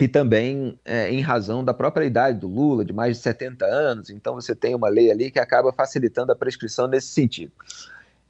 e 0.00 0.08
também 0.08 0.78
é, 0.84 1.08
em 1.12 1.20
razão 1.20 1.64
da 1.64 1.72
própria 1.72 2.04
idade 2.04 2.40
do 2.40 2.48
Lula, 2.48 2.84
de 2.84 2.92
mais 2.92 3.16
de 3.16 3.22
70 3.22 3.64
anos, 3.64 4.10
então 4.10 4.34
você 4.34 4.54
tem 4.54 4.74
uma 4.74 4.88
lei 4.88 5.10
ali 5.10 5.30
que 5.30 5.38
acaba 5.38 5.72
facilitando 5.72 6.32
a 6.32 6.36
prescrição 6.36 6.88
nesse 6.88 7.08
sentido. 7.08 7.52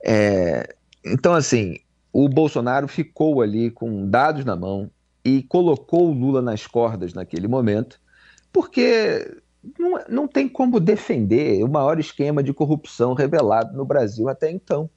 É, 0.04 0.74
então, 1.02 1.32
assim, 1.32 1.78
o 2.12 2.28
Bolsonaro 2.28 2.86
ficou 2.86 3.40
ali 3.40 3.70
com 3.70 4.08
dados 4.08 4.44
na 4.44 4.54
mão 4.54 4.90
e 5.24 5.42
colocou 5.42 6.10
o 6.10 6.12
Lula 6.12 6.42
nas 6.42 6.66
cordas 6.66 7.14
naquele 7.14 7.48
momento, 7.48 7.98
porque 8.54 9.36
não, 9.76 10.00
não 10.08 10.28
tem 10.28 10.48
como 10.48 10.78
defender 10.78 11.64
o 11.64 11.68
maior 11.68 11.98
esquema 11.98 12.40
de 12.40 12.54
corrupção 12.54 13.12
revelado 13.12 13.76
no 13.76 13.84
Brasil 13.84 14.28
até 14.28 14.48
então. 14.48 14.88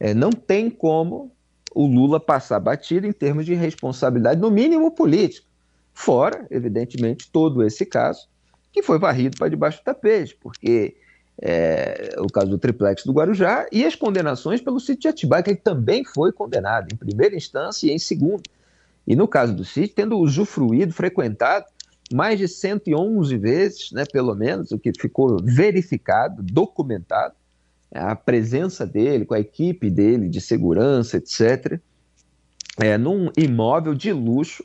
É, 0.00 0.12
não 0.12 0.32
tem 0.32 0.68
como 0.68 1.30
o 1.72 1.86
Lula 1.86 2.18
passar 2.18 2.58
batido 2.58 3.06
em 3.06 3.12
termos 3.12 3.46
de 3.46 3.54
responsabilidade, 3.54 4.40
no 4.40 4.50
mínimo 4.50 4.90
política. 4.90 5.46
Fora, 5.94 6.44
evidentemente, 6.50 7.30
todo 7.30 7.62
esse 7.62 7.86
caso 7.86 8.28
que 8.72 8.82
foi 8.82 8.98
varrido 8.98 9.38
para 9.38 9.48
debaixo 9.48 9.78
do 9.78 9.84
tapete, 9.84 10.36
porque 10.40 10.96
é, 11.40 12.16
o 12.18 12.26
caso 12.26 12.48
do 12.48 12.58
triplex 12.58 13.04
do 13.04 13.12
Guarujá 13.12 13.66
e 13.70 13.84
as 13.84 13.94
condenações 13.94 14.60
pelo 14.60 14.80
sítio 14.80 15.02
de 15.02 15.08
Atibaia, 15.08 15.42
que 15.42 15.50
ele 15.50 15.56
também 15.56 16.04
foi 16.04 16.32
condenado 16.32 16.88
em 16.92 16.96
primeira 16.96 17.36
instância 17.36 17.86
e 17.86 17.92
em 17.92 17.98
segunda. 17.98 18.42
E 19.06 19.14
no 19.14 19.28
caso 19.28 19.54
do 19.54 19.64
sítio, 19.64 19.94
tendo 19.94 20.18
usufruído, 20.18 20.92
frequentado 20.92 21.66
mais 22.12 22.38
de 22.38 22.46
111 22.46 23.36
vezes, 23.36 23.92
né, 23.92 24.04
pelo 24.04 24.34
menos, 24.34 24.70
o 24.70 24.78
que 24.78 24.92
ficou 24.98 25.42
verificado, 25.42 26.42
documentado, 26.42 27.34
a 27.92 28.14
presença 28.14 28.86
dele, 28.86 29.24
com 29.24 29.34
a 29.34 29.40
equipe 29.40 29.90
dele 29.90 30.28
de 30.28 30.40
segurança, 30.40 31.16
etc., 31.16 31.80
é, 32.78 32.98
num 32.98 33.30
imóvel 33.36 33.94
de 33.94 34.12
luxo 34.12 34.64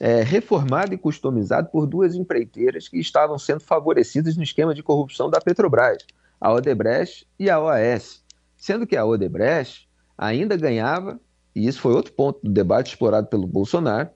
é, 0.00 0.22
reformado 0.22 0.92
e 0.92 0.98
customizado 0.98 1.68
por 1.70 1.86
duas 1.86 2.14
empreiteiras 2.14 2.88
que 2.88 2.98
estavam 2.98 3.38
sendo 3.38 3.60
favorecidas 3.60 4.36
no 4.36 4.42
esquema 4.42 4.74
de 4.74 4.82
corrupção 4.82 5.30
da 5.30 5.40
Petrobras, 5.40 5.98
a 6.40 6.52
Odebrecht 6.52 7.26
e 7.38 7.48
a 7.48 7.60
OAS, 7.60 8.22
sendo 8.56 8.86
que 8.86 8.96
a 8.96 9.04
Odebrecht 9.04 9.88
ainda 10.18 10.56
ganhava, 10.56 11.20
e 11.54 11.66
isso 11.66 11.80
foi 11.80 11.92
outro 11.92 12.12
ponto 12.12 12.40
do 12.42 12.50
debate 12.50 12.88
explorado 12.88 13.28
pelo 13.28 13.46
Bolsonaro, 13.46 14.10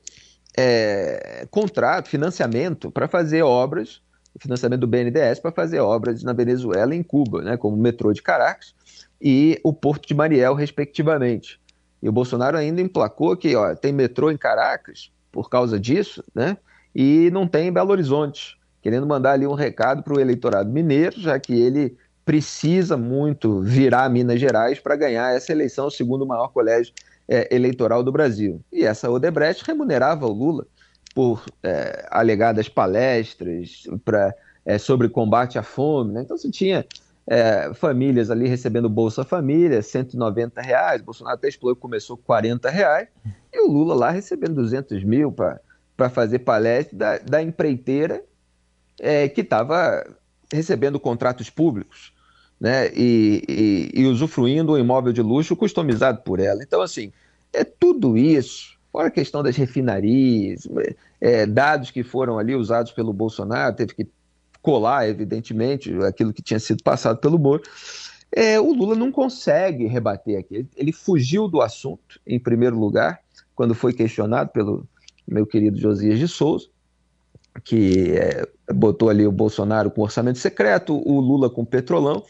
é, 0.61 1.47
contrato, 1.53 2.09
financiamento 2.09 2.91
para 2.91 3.07
fazer 3.07 3.43
obras, 3.43 4.03
financiamento 4.41 4.81
do 4.81 4.89
BNDES 4.89 5.39
para 5.39 5.53
fazer 5.53 5.79
obras 5.79 6.25
na 6.25 6.33
Venezuela 6.33 6.95
e 6.95 6.99
em 6.99 7.03
Cuba, 7.03 7.43
né, 7.43 7.57
como 7.57 7.77
o 7.77 7.81
metrô 7.81 8.13
de 8.13 8.21
Caracas 8.21 8.75
e 9.21 9.61
o 9.63 9.73
Porto 9.73 10.09
de 10.09 10.15
Mariel, 10.15 10.55
respectivamente. 10.55 11.61
E 12.03 12.09
o 12.09 12.13
Bolsonaro 12.13 12.57
ainda 12.57 12.81
emplacou 12.81 13.37
que 13.37 13.55
ó, 13.55 13.73
tem 13.77 13.93
metrô 13.93 14.33
em 14.33 14.37
Caracas, 14.37 15.13
por 15.31 15.49
causa 15.49 15.79
disso, 15.79 16.25
né? 16.35 16.57
E 16.95 17.31
não 17.33 17.47
tem 17.47 17.69
em 17.69 17.73
Belo 17.73 17.91
Horizonte, 17.91 18.59
querendo 18.83 19.07
mandar 19.07 19.33
ali 19.33 19.47
um 19.47 19.55
recado 19.55 20.03
para 20.03 20.15
o 20.15 20.21
eleitorado 20.21 20.71
mineiro, 20.71 21.21
já 21.21 21.39
que 21.39 21.53
ele 21.53 21.97
precisa 22.25 22.97
muito 22.97 23.61
virar 23.61 24.09
Minas 24.09 24.41
Gerais 24.41 24.81
para 24.81 24.97
ganhar 24.97 25.35
essa 25.35 25.53
eleição, 25.53 25.91
segundo 25.91 26.23
o 26.23 26.27
maior 26.27 26.49
colégio 26.49 26.93
é, 27.29 27.55
eleitoral 27.55 28.03
do 28.03 28.11
Brasil. 28.11 28.61
E 28.73 28.85
essa 28.85 29.11
Odebrecht 29.11 29.65
remunerava 29.65 30.27
o 30.27 30.33
Lula 30.33 30.67
por 31.15 31.45
é, 31.63 32.07
alegadas 32.11 32.69
palestras 32.69 33.85
pra, 34.05 34.35
é, 34.65 34.79
sobre 34.79 35.09
combate 35.09 35.59
à 35.59 35.63
fome. 35.63 36.13
Né? 36.13 36.23
Então 36.23 36.37
você 36.39 36.51
tinha 36.51 36.87
é, 37.27 37.73
famílias 37.75 38.31
ali 38.31 38.49
recebendo 38.49 38.89
Bolsa 38.89 39.25
Família, 39.25 39.83
190 39.83 40.61
reais, 40.63 41.03
Bolsonaro 41.03 41.37
até 41.37 41.49
explodiu, 41.49 41.77
começou 41.77 42.17
com 42.17 42.23
40 42.23 42.71
reais, 42.71 43.09
e 43.53 43.61
o 43.61 43.71
Lula 43.71 43.95
lá 43.95 44.11
recebendo 44.11 44.55
200 44.55 45.05
mil 45.05 45.31
para 45.31 46.09
fazer 46.09 46.39
palestra 46.41 46.97
da, 46.97 47.19
da 47.19 47.43
empreiteira 47.43 48.25
é, 48.99 49.29
que 49.29 49.43
estava 49.43 50.07
recebendo 50.51 50.99
contratos 50.99 51.51
públicos 51.51 52.15
né, 52.61 52.91
e, 52.95 53.43
e, 53.49 54.01
e 54.01 54.07
usufruindo 54.07 54.73
um 54.73 54.79
imóvel 54.79 55.13
de 55.13 55.23
luxo 55.23 55.57
customizado 55.57 56.23
por 56.23 56.41
ela. 56.41 56.63
Então, 56.63 56.81
assim, 56.81 57.13
é 57.53 57.65
tudo 57.65 58.17
isso, 58.17 58.77
fora 58.93 59.09
a 59.09 59.13
questão 59.13 59.43
das 59.43 59.57
refinarias, 59.57 60.67
é, 61.21 61.47
dados 61.47 61.91
que 61.91 62.03
foram 62.03 62.39
ali 62.39 62.55
usados 62.55 62.93
pelo 62.93 63.13
Bolsonaro, 63.13 63.77
teve 63.77 63.95
que 63.95 64.09
colar, 64.61 65.09
evidentemente, 65.09 65.95
aquilo 66.03 66.33
que 66.33 66.43
tinha 66.43 66.59
sido 66.59 66.83
passado 66.83 67.19
pelo 67.19 67.39
Moro. 67.39 67.63
É, 68.31 68.61
o 68.61 68.73
Lula 68.73 68.95
não 68.95 69.11
consegue 69.11 69.87
rebater 69.87 70.39
aqui. 70.39 70.67
Ele 70.77 70.93
fugiu 70.93 71.49
do 71.49 71.63
assunto, 71.63 72.21
em 72.27 72.39
primeiro 72.39 72.79
lugar, 72.79 73.21
quando 73.55 73.75
foi 73.75 73.93
questionado 73.93 74.51
pelo 74.51 74.87
meu 75.27 75.47
querido 75.47 75.79
Josias 75.79 76.19
de 76.19 76.29
Souza, 76.29 76.69
que 77.65 78.13
é, 78.17 78.47
botou 78.73 79.09
ali 79.09 79.27
o 79.27 79.33
Bolsonaro 79.33 79.91
com 79.91 80.03
orçamento 80.03 80.39
secreto, 80.39 81.01
o 81.05 81.21
Lula 81.21 81.51
com 81.51 81.65
petrolão, 81.65 82.23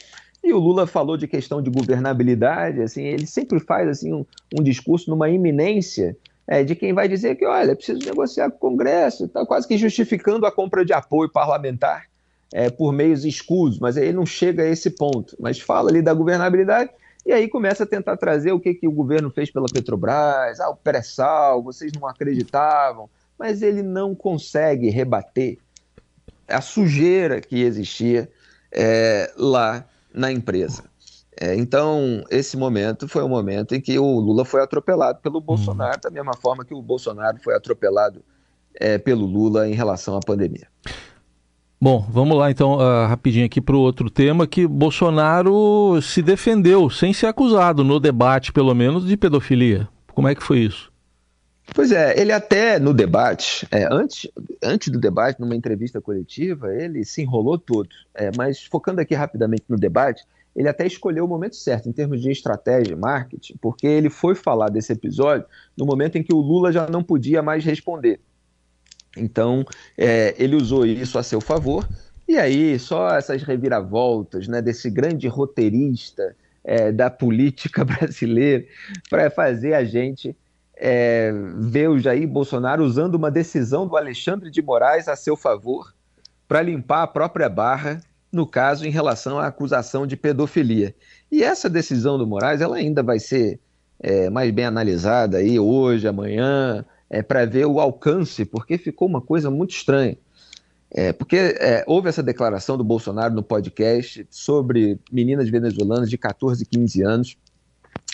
e 0.43 0.53
o 0.53 0.59
Lula 0.59 0.87
falou 0.87 1.17
de 1.17 1.27
questão 1.27 1.61
de 1.61 1.71
governabilidade, 1.71 2.81
assim, 2.81 3.03
ele 3.03 3.27
sempre 3.27 3.61
faz 3.61 3.89
assim 3.89 4.13
um, 4.13 4.25
um 4.59 4.63
discurso 4.63 5.11
numa 5.11 5.29
iminência 5.29 6.17
é, 6.47 6.65
de 6.65 6.75
quem 6.75 6.95
vai 6.95 7.07
dizer 7.07 7.37
que, 7.37 7.45
olha, 7.45 7.77
preciso 7.77 8.01
negociar 8.07 8.51
com 8.51 8.57
o 8.57 8.71
Congresso, 8.71 9.27
está 9.27 9.45
quase 9.45 9.69
que 9.69 9.77
justificando 9.77 10.47
a 10.47 10.53
compra 10.53 10.85
de 10.85 10.95
apoio 10.95 11.31
parlamentar 11.31 12.07
é, 12.53 12.71
por 12.71 12.93
meios 12.93 13.25
escusos, 13.25 13.79
mas 13.79 13.99
aí 13.99 14.13
não 14.13 14.25
chega 14.25 14.63
a 14.63 14.67
esse 14.67 14.91
ponto. 14.91 15.37
Mas 15.39 15.61
fala 15.61 15.91
ali 15.91 16.01
da 16.01 16.15
governabilidade 16.15 16.91
e 17.27 17.33
aí 17.33 17.49
começa 17.49 17.85
a 17.85 17.87
tentar 17.87 18.17
trazer 18.17 18.53
o 18.53 18.61
que, 18.61 18.73
que 18.73 18.89
o 18.89 18.93
governo 18.93 19.31
fez 19.31 19.51
pela 19.51 19.67
Petrobras, 19.67 20.59
ah, 20.61 20.71
o 20.71 20.77
pré-sal, 20.77 21.63
vocês 21.63 21.93
não 21.93 22.09
acreditavam, 22.09 23.11
mas 23.39 23.63
ele 23.63 23.83
não 23.83 24.15
consegue 24.15 24.89
rebater 24.91 25.59
a 26.49 26.61
sujeira 26.61 27.41
que 27.41 27.63
existia 27.63 28.29
é, 28.73 29.33
lá 29.37 29.85
na 30.13 30.33
empresa. 30.33 30.85
É, 31.41 31.55
então, 31.55 32.25
esse 32.31 32.57
momento 32.57 33.07
foi 33.07 33.23
o 33.23 33.29
momento 33.29 33.75
em 33.75 33.81
que 33.81 33.97
o 33.99 34.19
Lula 34.19 34.45
foi 34.45 34.61
atropelado 34.61 35.21
pelo 35.21 35.41
Bolsonaro, 35.41 35.95
uhum. 35.95 36.01
da 36.03 36.11
mesma 36.11 36.35
forma 36.35 36.65
que 36.65 36.75
o 36.75 36.83
Bolsonaro 36.83 37.39
foi 37.41 37.55
atropelado 37.55 38.25
é, 38.75 38.99
pelo 38.99 39.25
Lula 39.25 39.69
em 39.69 39.75
relação 39.75 40.17
à 40.17 40.21
pandemia. 40.21 40.67
Bom, 41.81 42.05
vamos 42.11 42.37
lá 42.37 42.51
então, 42.51 42.75
uh, 42.75 43.07
rapidinho 43.07 43.47
aqui 43.47 43.61
para 43.61 43.77
o 43.77 43.81
outro 43.81 44.11
tema, 44.11 44.49
que 44.49 44.67
Bolsonaro 44.67 46.01
se 46.03 46.21
defendeu, 46.21 46.91
sem 46.91 47.13
ser 47.13 47.27
acusado, 47.27 47.85
no 47.85 48.01
debate 48.01 48.53
pelo 48.53 48.75
menos, 48.75 49.07
de 49.07 49.17
pedofilia. 49.17 49.89
Como 50.13 50.27
é 50.27 50.35
que 50.35 50.43
foi 50.43 50.59
isso? 50.59 50.91
Pois 51.75 51.93
é, 51.93 52.19
ele 52.19 52.33
até 52.33 52.79
no 52.79 52.93
debate, 52.93 53.67
é, 53.71 53.87
antes, 53.93 54.31
antes 54.63 54.89
do 54.89 54.99
debate, 54.99 55.41
numa 55.41 55.55
entrevista 55.55 56.01
coletiva, 56.01 56.75
ele 56.75 57.05
se 57.05 57.23
enrolou 57.23 57.59
todo. 57.59 57.89
É, 58.15 58.31
mas 58.37 58.65
focando 58.65 59.01
aqui 59.01 59.15
rapidamente 59.15 59.65
no 59.69 59.77
debate, 59.77 60.25
ele 60.57 60.69
até 60.69 60.87
escolheu 60.87 61.25
o 61.25 61.29
momento 61.29 61.55
certo 61.55 61.89
em 61.89 61.93
termos 61.93 62.21
de 62.21 62.31
estratégia, 62.31 62.97
marketing, 62.97 63.55
porque 63.61 63.87
ele 63.87 64.11
foi 64.11 64.35
falar 64.35 64.71
desse 64.71 64.93
episódio 64.93 65.47
no 65.77 65.87
momento 65.87 66.17
em 66.17 66.23
que 66.23 66.35
o 66.35 66.41
Lula 66.41 66.73
já 66.73 66.89
não 66.89 67.03
podia 67.03 67.43
mais 67.43 67.65
responder. 67.65 68.19
Então, 69.17 69.65
é, 69.97 70.35
ele 70.39 70.57
usou 70.57 70.85
isso 70.85 71.19
a 71.19 71.23
seu 71.23 71.41
favor, 71.41 71.89
e 72.27 72.37
aí 72.37 72.79
só 72.79 73.17
essas 73.17 73.43
reviravoltas 73.43 74.49
né, 74.49 74.61
desse 74.61 74.91
grande 74.91 75.29
roteirista 75.29 76.35
é, 76.65 76.91
da 76.91 77.09
política 77.09 77.85
brasileira 77.87 78.65
para 79.09 79.31
fazer 79.31 79.75
a 79.75 79.85
gente 79.85 80.37
é, 80.79 81.33
ver 81.57 81.89
o 81.89 81.99
Jair 81.99 82.27
Bolsonaro 82.27 82.85
usando 82.85 83.17
uma 83.17 83.31
decisão 83.31 83.87
do 83.87 83.97
Alexandre 83.97 84.51
de 84.51 84.63
Moraes 84.63 85.09
a 85.09 85.17
seu 85.17 85.37
favor 85.37 85.93
para 86.47 86.63
limpar 86.63 87.03
a 87.03 87.07
própria 87.07 87.49
barra, 87.49 88.01
no 88.33 88.47
caso 88.47 88.87
em 88.87 88.91
relação 88.91 89.39
à 89.39 89.47
acusação 89.47 90.07
de 90.07 90.17
pedofilia. 90.17 90.95
E 91.31 91.43
essa 91.43 91.69
decisão 91.69 92.17
do 92.17 92.27
Moraes 92.27 92.61
ela 92.61 92.77
ainda 92.77 93.03
vai 93.03 93.19
ser 93.19 93.59
é, 94.01 94.31
mais 94.31 94.51
bem 94.53 94.65
analisada 94.65 95.39
aí 95.39 95.59
hoje, 95.59 96.07
amanhã, 96.07 96.85
é, 97.11 97.23
para 97.23 97.45
ver 97.45 97.67
o 97.67 97.81
alcance, 97.81 98.45
porque 98.45 98.79
ficou 98.79 99.09
uma 99.09 99.21
coisa 99.21 99.51
muito 99.51 99.71
estranha. 99.71 100.17
É, 100.91 101.13
porque 101.13 101.37
é, 101.37 101.85
houve 101.87 102.09
essa 102.09 102.23
declaração 102.23 102.79
do 102.79 102.85
Bolsonaro 102.85 103.35
no 103.35 103.43
podcast 103.43 104.27
sobre 104.31 104.99
meninas 105.13 105.51
venezuelanas 105.51 106.09
de 106.09 106.17
14, 106.17 106.65
15 106.65 107.03
anos, 107.03 107.37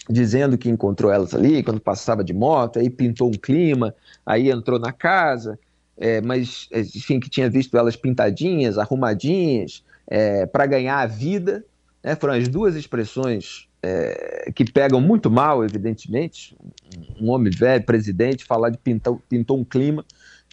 dizendo 0.08 0.58
que 0.58 0.68
encontrou 0.68 1.10
elas 1.10 1.34
ali 1.34 1.62
quando 1.62 1.80
passava 1.80 2.22
de 2.22 2.32
moto, 2.32 2.78
aí 2.78 2.90
pintou 2.90 3.28
um 3.28 3.32
clima, 3.32 3.94
aí 4.24 4.50
entrou 4.50 4.78
na 4.78 4.92
casa, 4.92 5.58
é, 5.96 6.20
mas 6.20 6.68
enfim, 6.72 7.20
que 7.20 7.30
tinha 7.30 7.48
visto 7.48 7.76
elas 7.76 7.96
pintadinhas, 7.96 8.78
arrumadinhas, 8.78 9.82
é, 10.06 10.46
para 10.46 10.66
ganhar 10.66 10.98
a 10.98 11.06
vida. 11.06 11.64
Né? 12.02 12.14
Foram 12.16 12.34
as 12.34 12.48
duas 12.48 12.74
expressões 12.74 13.68
é, 13.82 14.50
que 14.54 14.64
pegam 14.64 15.00
muito 15.00 15.30
mal, 15.30 15.64
evidentemente. 15.64 16.56
Um 17.20 17.30
homem 17.30 17.52
velho, 17.52 17.84
presidente, 17.84 18.44
falar 18.44 18.70
de 18.70 18.78
pintou, 18.78 19.20
pintou 19.28 19.58
um 19.58 19.64
clima. 19.64 20.04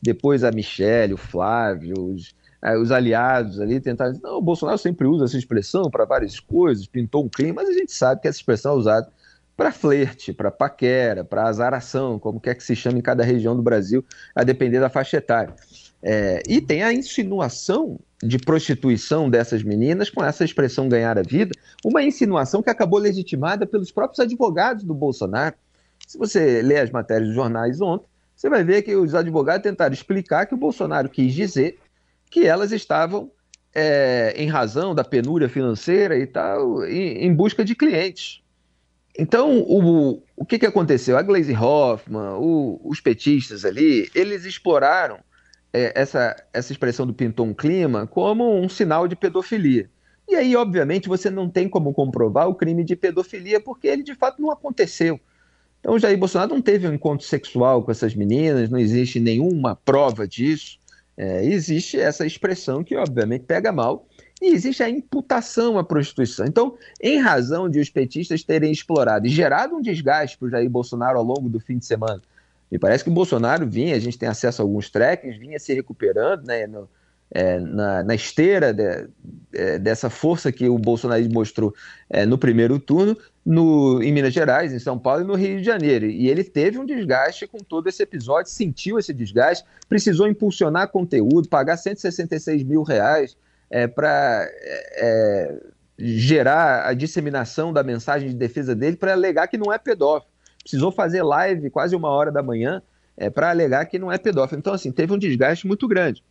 Depois 0.01 0.43
a 0.43 0.51
Michelle, 0.51 1.13
o 1.13 1.17
Flávio, 1.17 1.93
os, 2.13 2.34
é, 2.63 2.77
os 2.77 2.91
aliados 2.91 3.60
ali 3.60 3.79
tentaram 3.79 4.20
não, 4.22 4.38
o 4.38 4.41
Bolsonaro 4.41 4.77
sempre 4.77 5.08
usa 5.08 5.25
essa 5.25 5.38
expressão 5.38 5.89
para 5.89 6.05
várias 6.05 6.39
coisas, 6.39 6.88
pintou 6.88 7.24
um 7.24 7.29
clima, 7.29 7.62
mas 7.62 7.70
a 7.70 7.74
gente 7.74 7.91
sabe 7.91 8.22
que 8.22 8.27
essa 8.27 8.38
expressão 8.38 8.74
é 8.74 8.75
usada 8.75 9.12
para 9.61 9.71
flerte, 9.71 10.33
para 10.33 10.49
paquera, 10.49 11.23
para 11.23 11.43
azaração, 11.43 12.17
como 12.17 12.39
quer 12.39 12.55
que 12.55 12.63
se 12.63 12.75
chame 12.75 12.97
em 12.97 13.01
cada 13.03 13.23
região 13.23 13.55
do 13.55 13.61
Brasil, 13.61 14.03
a 14.33 14.43
depender 14.43 14.79
da 14.79 14.89
faixa 14.89 15.17
etária. 15.17 15.53
É, 16.01 16.41
e 16.49 16.59
tem 16.59 16.81
a 16.81 16.91
insinuação 16.91 17.99
de 18.23 18.39
prostituição 18.39 19.29
dessas 19.29 19.61
meninas 19.61 20.09
com 20.09 20.25
essa 20.25 20.43
expressão 20.43 20.89
ganhar 20.89 21.15
a 21.15 21.21
vida, 21.21 21.51
uma 21.85 22.01
insinuação 22.01 22.63
que 22.63 22.71
acabou 22.71 22.97
legitimada 22.97 23.67
pelos 23.67 23.91
próprios 23.91 24.19
advogados 24.19 24.83
do 24.83 24.95
Bolsonaro. 24.95 25.53
Se 26.07 26.17
você 26.17 26.63
lê 26.63 26.79
as 26.79 26.89
matérias 26.89 27.27
dos 27.27 27.35
jornais 27.35 27.79
ontem, 27.81 28.07
você 28.35 28.49
vai 28.49 28.63
ver 28.63 28.81
que 28.81 28.95
os 28.95 29.13
advogados 29.13 29.61
tentaram 29.61 29.93
explicar 29.93 30.47
que 30.47 30.55
o 30.55 30.57
Bolsonaro 30.57 31.07
quis 31.07 31.35
dizer 31.35 31.77
que 32.31 32.47
elas 32.47 32.71
estavam, 32.71 33.29
é, 33.75 34.33
em 34.35 34.47
razão 34.47 34.95
da 34.95 35.03
penúria 35.03 35.47
financeira 35.47 36.17
e 36.17 36.25
tal, 36.25 36.83
em, 36.83 37.25
em 37.25 37.31
busca 37.31 37.63
de 37.63 37.75
clientes. 37.75 38.41
Então, 39.17 39.59
o, 39.59 40.23
o 40.35 40.45
que, 40.45 40.57
que 40.57 40.65
aconteceu? 40.65 41.17
A 41.17 41.21
Glaze 41.21 41.53
Hoffman, 41.53 42.35
o, 42.37 42.79
os 42.83 43.01
petistas 43.01 43.65
ali, 43.65 44.09
eles 44.15 44.45
exploraram 44.45 45.19
é, 45.73 45.91
essa, 45.99 46.35
essa 46.53 46.71
expressão 46.71 47.05
do 47.05 47.13
pintou 47.13 47.45
um 47.45 47.53
clima 47.53 48.07
como 48.07 48.57
um 48.57 48.69
sinal 48.69 49.07
de 49.07 49.15
pedofilia. 49.15 49.89
E 50.27 50.35
aí, 50.35 50.55
obviamente, 50.55 51.09
você 51.09 51.29
não 51.29 51.50
tem 51.50 51.67
como 51.67 51.93
comprovar 51.93 52.47
o 52.47 52.55
crime 52.55 52.83
de 52.83 52.95
pedofilia 52.95 53.59
porque 53.59 53.87
ele 53.87 54.03
de 54.03 54.15
fato 54.15 54.41
não 54.41 54.50
aconteceu. 54.50 55.19
Então, 55.81 55.97
Jair 55.97 56.17
Bolsonaro 56.17 56.53
não 56.53 56.61
teve 56.61 56.87
um 56.87 56.93
encontro 56.93 57.25
sexual 57.25 57.83
com 57.83 57.91
essas 57.91 58.15
meninas, 58.15 58.69
não 58.69 58.79
existe 58.79 59.19
nenhuma 59.19 59.75
prova 59.75 60.27
disso. 60.27 60.79
É, 61.17 61.43
existe 61.43 62.00
essa 62.00 62.25
expressão 62.25 62.83
que, 62.83 62.95
obviamente, 62.95 63.43
pega 63.45 63.71
mal, 63.71 64.07
e 64.41 64.53
existe 64.53 64.81
a 64.81 64.89
imputação 64.89 65.77
à 65.77 65.83
prostituição. 65.83 66.45
Então, 66.45 66.75
em 66.99 67.19
razão 67.19 67.69
de 67.69 67.79
os 67.79 67.89
petistas 67.89 68.43
terem 68.43 68.71
explorado 68.71 69.27
e 69.27 69.29
gerado 69.29 69.75
um 69.75 69.81
desgaste 69.81 70.37
para 70.37 70.47
o 70.47 70.49
Jair 70.49 70.69
Bolsonaro 70.69 71.19
ao 71.19 71.23
longo 71.23 71.47
do 71.47 71.59
fim 71.59 71.77
de 71.77 71.85
semana, 71.85 72.19
me 72.71 72.79
parece 72.79 73.03
que 73.03 73.09
o 73.09 73.13
Bolsonaro 73.13 73.67
vinha, 73.67 73.95
a 73.95 73.99
gente 73.99 74.17
tem 74.17 74.27
acesso 74.27 74.61
a 74.61 74.65
alguns 74.65 74.89
trackings, 74.89 75.37
vinha 75.37 75.59
se 75.59 75.73
recuperando 75.73 76.45
né, 76.45 76.65
no, 76.65 76.89
é, 77.29 77.59
na, 77.59 78.03
na, 78.03 78.15
esteira 78.15 78.73
de, 78.73 79.07
é, 79.53 79.77
dessa 79.77 80.09
força 80.09 80.51
que 80.51 80.67
o 80.67 80.79
Bolsonaro 80.79 81.21
mostrou 81.31 81.75
é, 82.09 82.25
no 82.25 82.37
primeiro 82.37 82.79
turno, 82.79 83.15
no, 83.45 84.01
em 84.01 84.11
Minas 84.11 84.33
Gerais, 84.33 84.73
em 84.73 84.79
São 84.79 84.97
Paulo 84.97 85.23
e 85.23 85.27
no 85.27 85.35
Rio 85.35 85.57
de 85.57 85.63
Janeiro. 85.63 86.05
E 86.05 86.29
ele 86.29 86.43
teve 86.43 86.79
um 86.79 86.85
desgaste 86.85 87.45
com 87.45 87.57
todo 87.59 87.87
esse 87.87 88.01
episódio, 88.01 88.49
sentiu 88.49 88.97
esse 88.97 89.13
desgaste, 89.13 89.65
precisou 89.87 90.27
impulsionar 90.27 90.87
conteúdo, 90.87 91.47
pagar 91.47 91.77
166 91.77 92.63
mil 92.63 92.81
reais 92.81 93.35
é, 93.72 93.88
para 93.88 94.48
é, 94.51 95.62
gerar 95.98 96.86
a 96.88 96.94
disseminação 96.94 97.74
da 97.74 97.81
mensagem 97.81 98.29
de 98.29 98.36
defesa 98.36 98.75
dele 98.75 98.98
para 98.98 99.14
alegar 99.14 99.48
que 99.48 99.57
não 99.57 99.74
é 99.74 99.79
pedófilo 99.79 100.31
precisou 100.62 100.92
fazer 100.92 101.24
live 101.24 101.70
quase 101.70 101.96
uma 101.96 102.10
hora 102.10 102.31
da 102.31 102.42
manhã 102.42 102.81
é, 103.18 103.29
para 103.29 103.50
alegar 103.50 103.86
que 103.86 104.00
não 104.00 104.12
é 104.12 104.18
pedófilo. 104.18 104.60
Então, 104.60 104.74
assim, 104.74 104.92
teve 104.92 105.14
um 105.14 105.18
desgaste 105.18 105.68
muito 105.68 105.88
grande. 105.88 106.24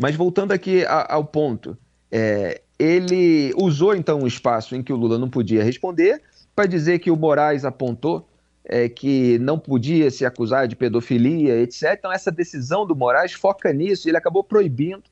Mas 0.00 0.16
voltando 0.16 0.52
aqui 0.52 0.84
a, 0.86 1.14
ao 1.14 1.24
ponto, 1.24 1.76
é, 2.10 2.62
ele 2.78 3.52
usou 3.56 3.94
então 3.94 4.20
um 4.20 4.26
espaço 4.26 4.74
em 4.74 4.82
que 4.82 4.92
o 4.92 4.96
Lula 4.96 5.18
não 5.18 5.28
podia 5.28 5.62
responder 5.62 6.22
para 6.54 6.66
dizer 6.66 6.98
que 6.98 7.10
o 7.10 7.16
Moraes 7.16 7.64
apontou 7.64 8.28
é, 8.64 8.88
que 8.88 9.38
não 9.38 9.58
podia 9.58 10.10
se 10.10 10.24
acusar 10.24 10.68
de 10.68 10.76
pedofilia, 10.76 11.60
etc. 11.60 11.94
Então, 11.98 12.12
essa 12.12 12.30
decisão 12.30 12.86
do 12.86 12.94
Moraes 12.94 13.32
foca 13.32 13.72
nisso 13.72 14.06
e 14.06 14.10
ele 14.10 14.16
acabou 14.16 14.44
proibindo 14.44 15.02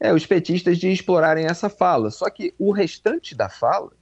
é, 0.00 0.12
os 0.12 0.24
petistas 0.24 0.78
de 0.78 0.90
explorarem 0.90 1.44
essa 1.44 1.68
fala. 1.68 2.10
Só 2.10 2.28
que 2.30 2.54
o 2.58 2.72
restante 2.72 3.34
da 3.34 3.48
fala 3.48 3.92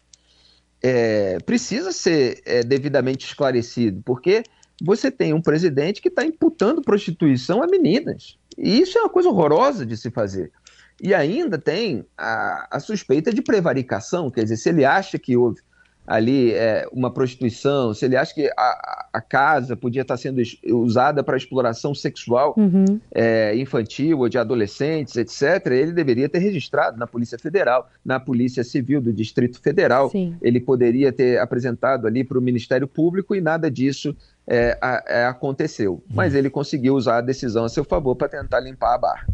é, 0.83 1.39
precisa 1.41 1.91
ser 1.91 2.41
é, 2.47 2.63
devidamente 2.63 3.27
esclarecido, 3.27 4.01
porque 4.05 4.45
você 4.81 5.11
tem 5.11 5.35
um 5.35 5.43
presidente 5.43 6.01
que 6.01 6.09
está 6.09 6.25
imputando 6.25 6.81
prostituição 6.81 7.63
a 7.63 7.67
meninas. 7.67 8.39
E 8.57 8.81
isso 8.81 8.97
é 8.97 9.03
uma 9.03 9.11
coisa 9.11 9.29
horrorosa 9.29 9.85
de 9.85 9.97
se 9.97 10.11
fazer. 10.11 10.53
E 11.03 11.15
ainda 11.15 11.59
tem 11.59 12.05
a, 12.17 12.77
a 12.77 12.81
suspeita 12.81 13.33
de 13.33 13.43
prevaricação, 13.43 14.31
quer 14.31 14.45
dizer, 14.45 14.57
se 14.57 14.69
ele 14.69 14.85
acha 14.85 15.19
que 15.19 15.37
houve 15.37 15.61
ali 16.09 16.53
é, 16.53 16.88
uma 16.90 17.12
prostituição, 17.12 17.92
se 17.92 18.07
ele 18.07 18.16
acha 18.16 18.35
que 18.35 18.51
a, 18.57 19.09
a 19.12 19.21
casa 19.21 19.77
podia 19.77 20.01
estar 20.01 20.16
sendo 20.16 20.40
usada 20.68 21.23
para 21.23 21.37
exploração 21.37 21.94
sexual 21.94 22.55
uhum. 22.57 22.99
é, 23.14 23.55
infantil 23.55 24.21
ou 24.21 24.29
de 24.29 24.38
adolescentes, 24.38 25.16
etc., 25.16 25.66
ele 25.66 25.92
deveria 25.92 26.27
ter 26.27 26.38
registrado 26.38 26.97
na 26.97 27.07
Polícia 27.07 27.38
Federal, 27.38 27.90
na 28.03 28.18
Polícia 28.18 28.64
Civil 28.64 29.03
do 29.03 29.12
Distrito 29.12 29.61
Federal. 29.61 30.09
Sim. 30.09 30.35
Ele 30.40 30.59
poderia 30.61 31.12
ter 31.12 31.38
apresentado 31.38 32.07
ali 32.07 32.25
para 32.25 32.38
o 32.38 32.42
Ministério 32.42 32.88
Público 32.88 33.35
e 33.37 33.40
nada 33.42 33.71
disso 33.71 34.16
é, 34.47 34.79
a, 34.81 35.05
é, 35.07 35.25
aconteceu. 35.27 35.92
Uhum. 35.92 36.01
Mas 36.14 36.35
ele 36.35 36.49
conseguiu 36.49 36.94
usar 36.94 37.18
a 37.18 37.21
decisão 37.21 37.66
a 37.66 37.68
seu 37.68 37.85
favor 37.85 38.16
para 38.16 38.31
tentar 38.31 38.61
limpar 38.61 38.94
a 38.94 38.99
barra. 38.99 39.27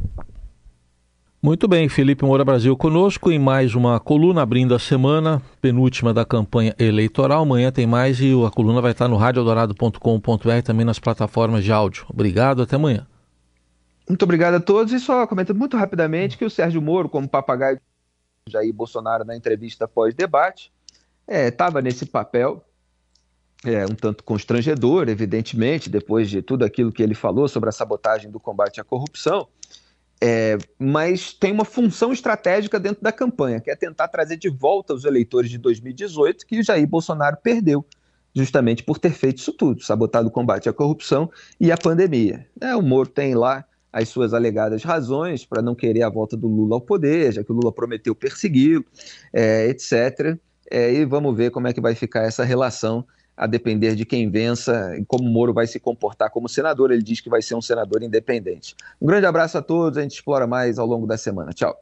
Muito 1.44 1.68
bem, 1.68 1.90
Felipe 1.90 2.24
Moura 2.24 2.42
Brasil 2.42 2.74
conosco 2.74 3.30
em 3.30 3.38
mais 3.38 3.74
uma 3.74 4.00
coluna 4.00 4.40
abrindo 4.40 4.74
a 4.74 4.78
semana, 4.78 5.42
penúltima 5.61 6.14
da 6.14 6.24
campanha 6.24 6.74
eleitoral. 6.78 7.42
Amanhã 7.42 7.70
tem 7.70 7.87
mais 7.87 8.18
e 8.18 8.33
a 8.33 8.50
coluna 8.50 8.80
vai 8.80 8.92
estar 8.92 9.09
no 9.09 9.16
radioadorado.com.br 9.18 10.62
também 10.64 10.87
nas 10.87 10.98
plataformas 10.98 11.62
de 11.62 11.70
áudio. 11.70 12.07
Obrigado, 12.09 12.62
até 12.62 12.76
amanhã. 12.76 13.07
Muito 14.09 14.22
obrigado 14.22 14.54
a 14.54 14.61
todos 14.61 14.90
e 14.94 14.98
só 14.98 15.26
comentando 15.26 15.59
muito 15.59 15.76
rapidamente 15.76 16.38
que 16.38 16.46
o 16.46 16.50
Sérgio 16.50 16.80
Moro, 16.80 17.11
como 17.11 17.28
papagaio 17.28 17.78
de 18.46 18.50
Jair 18.50 18.72
Bolsonaro 18.72 19.22
na 19.22 19.37
entrevista 19.37 19.87
pós-debate, 19.87 20.72
estava 21.28 21.80
é, 21.80 21.83
nesse 21.83 22.07
papel 22.07 22.64
é, 23.66 23.85
um 23.85 23.94
tanto 23.94 24.24
constrangedor, 24.24 25.11
evidentemente, 25.11 25.90
depois 25.90 26.30
de 26.30 26.40
tudo 26.40 26.64
aquilo 26.64 26.90
que 26.90 27.02
ele 27.02 27.14
falou 27.14 27.46
sobre 27.48 27.68
a 27.68 27.72
sabotagem 27.72 28.30
do 28.30 28.40
combate 28.40 28.80
à 28.80 28.85
corrupção. 28.85 29.46
É, 30.26 30.56
mas 30.78 31.34
tem 31.34 31.52
uma 31.52 31.66
função 31.66 32.10
estratégica 32.10 32.80
dentro 32.80 33.02
da 33.02 33.12
campanha, 33.12 33.60
que 33.60 33.70
é 33.70 33.76
tentar 33.76 34.08
trazer 34.08 34.38
de 34.38 34.48
volta 34.48 34.94
os 34.94 35.04
eleitores 35.04 35.50
de 35.50 35.58
2018 35.58 36.46
que 36.46 36.60
o 36.60 36.64
Jair 36.64 36.87
Bolsonaro 36.87 37.37
perdeu, 37.42 37.84
justamente 38.34 38.82
por 38.82 38.98
ter 38.98 39.10
feito 39.10 39.37
isso 39.40 39.52
tudo, 39.52 39.82
sabotado 39.82 40.28
o 40.28 40.30
combate 40.30 40.66
à 40.66 40.72
corrupção 40.72 41.30
e 41.60 41.70
à 41.70 41.76
pandemia. 41.76 42.46
É, 42.58 42.74
o 42.74 42.80
Moro 42.80 43.10
tem 43.10 43.34
lá 43.34 43.66
as 43.92 44.08
suas 44.08 44.32
alegadas 44.32 44.82
razões 44.82 45.44
para 45.44 45.60
não 45.60 45.74
querer 45.74 46.04
a 46.04 46.08
volta 46.08 46.38
do 46.38 46.48
Lula 46.48 46.76
ao 46.76 46.80
poder, 46.80 47.30
já 47.30 47.44
que 47.44 47.52
o 47.52 47.54
Lula 47.54 47.70
prometeu 47.70 48.14
persegui-lo, 48.14 48.82
é, 49.30 49.68
etc. 49.68 50.38
É, 50.70 50.90
e 50.90 51.04
vamos 51.04 51.37
ver 51.37 51.50
como 51.50 51.68
é 51.68 51.74
que 51.74 51.82
vai 51.82 51.94
ficar 51.94 52.22
essa 52.22 52.44
relação 52.44 53.04
a 53.36 53.46
depender 53.46 53.94
de 53.94 54.04
quem 54.04 54.30
vença 54.30 54.96
e 54.96 55.04
como 55.04 55.28
Moro 55.28 55.52
vai 55.52 55.66
se 55.66 55.80
comportar 55.80 56.30
como 56.30 56.48
senador. 56.48 56.92
Ele 56.92 57.02
diz 57.02 57.20
que 57.20 57.30
vai 57.30 57.42
ser 57.42 57.54
um 57.54 57.62
senador 57.62 58.02
independente. 58.02 58.74
Um 59.00 59.06
grande 59.06 59.26
abraço 59.26 59.58
a 59.58 59.62
todos, 59.62 59.98
a 59.98 60.02
gente 60.02 60.12
explora 60.12 60.46
mais 60.46 60.78
ao 60.78 60.86
longo 60.86 61.06
da 61.06 61.16
semana. 61.16 61.52
Tchau. 61.52 61.76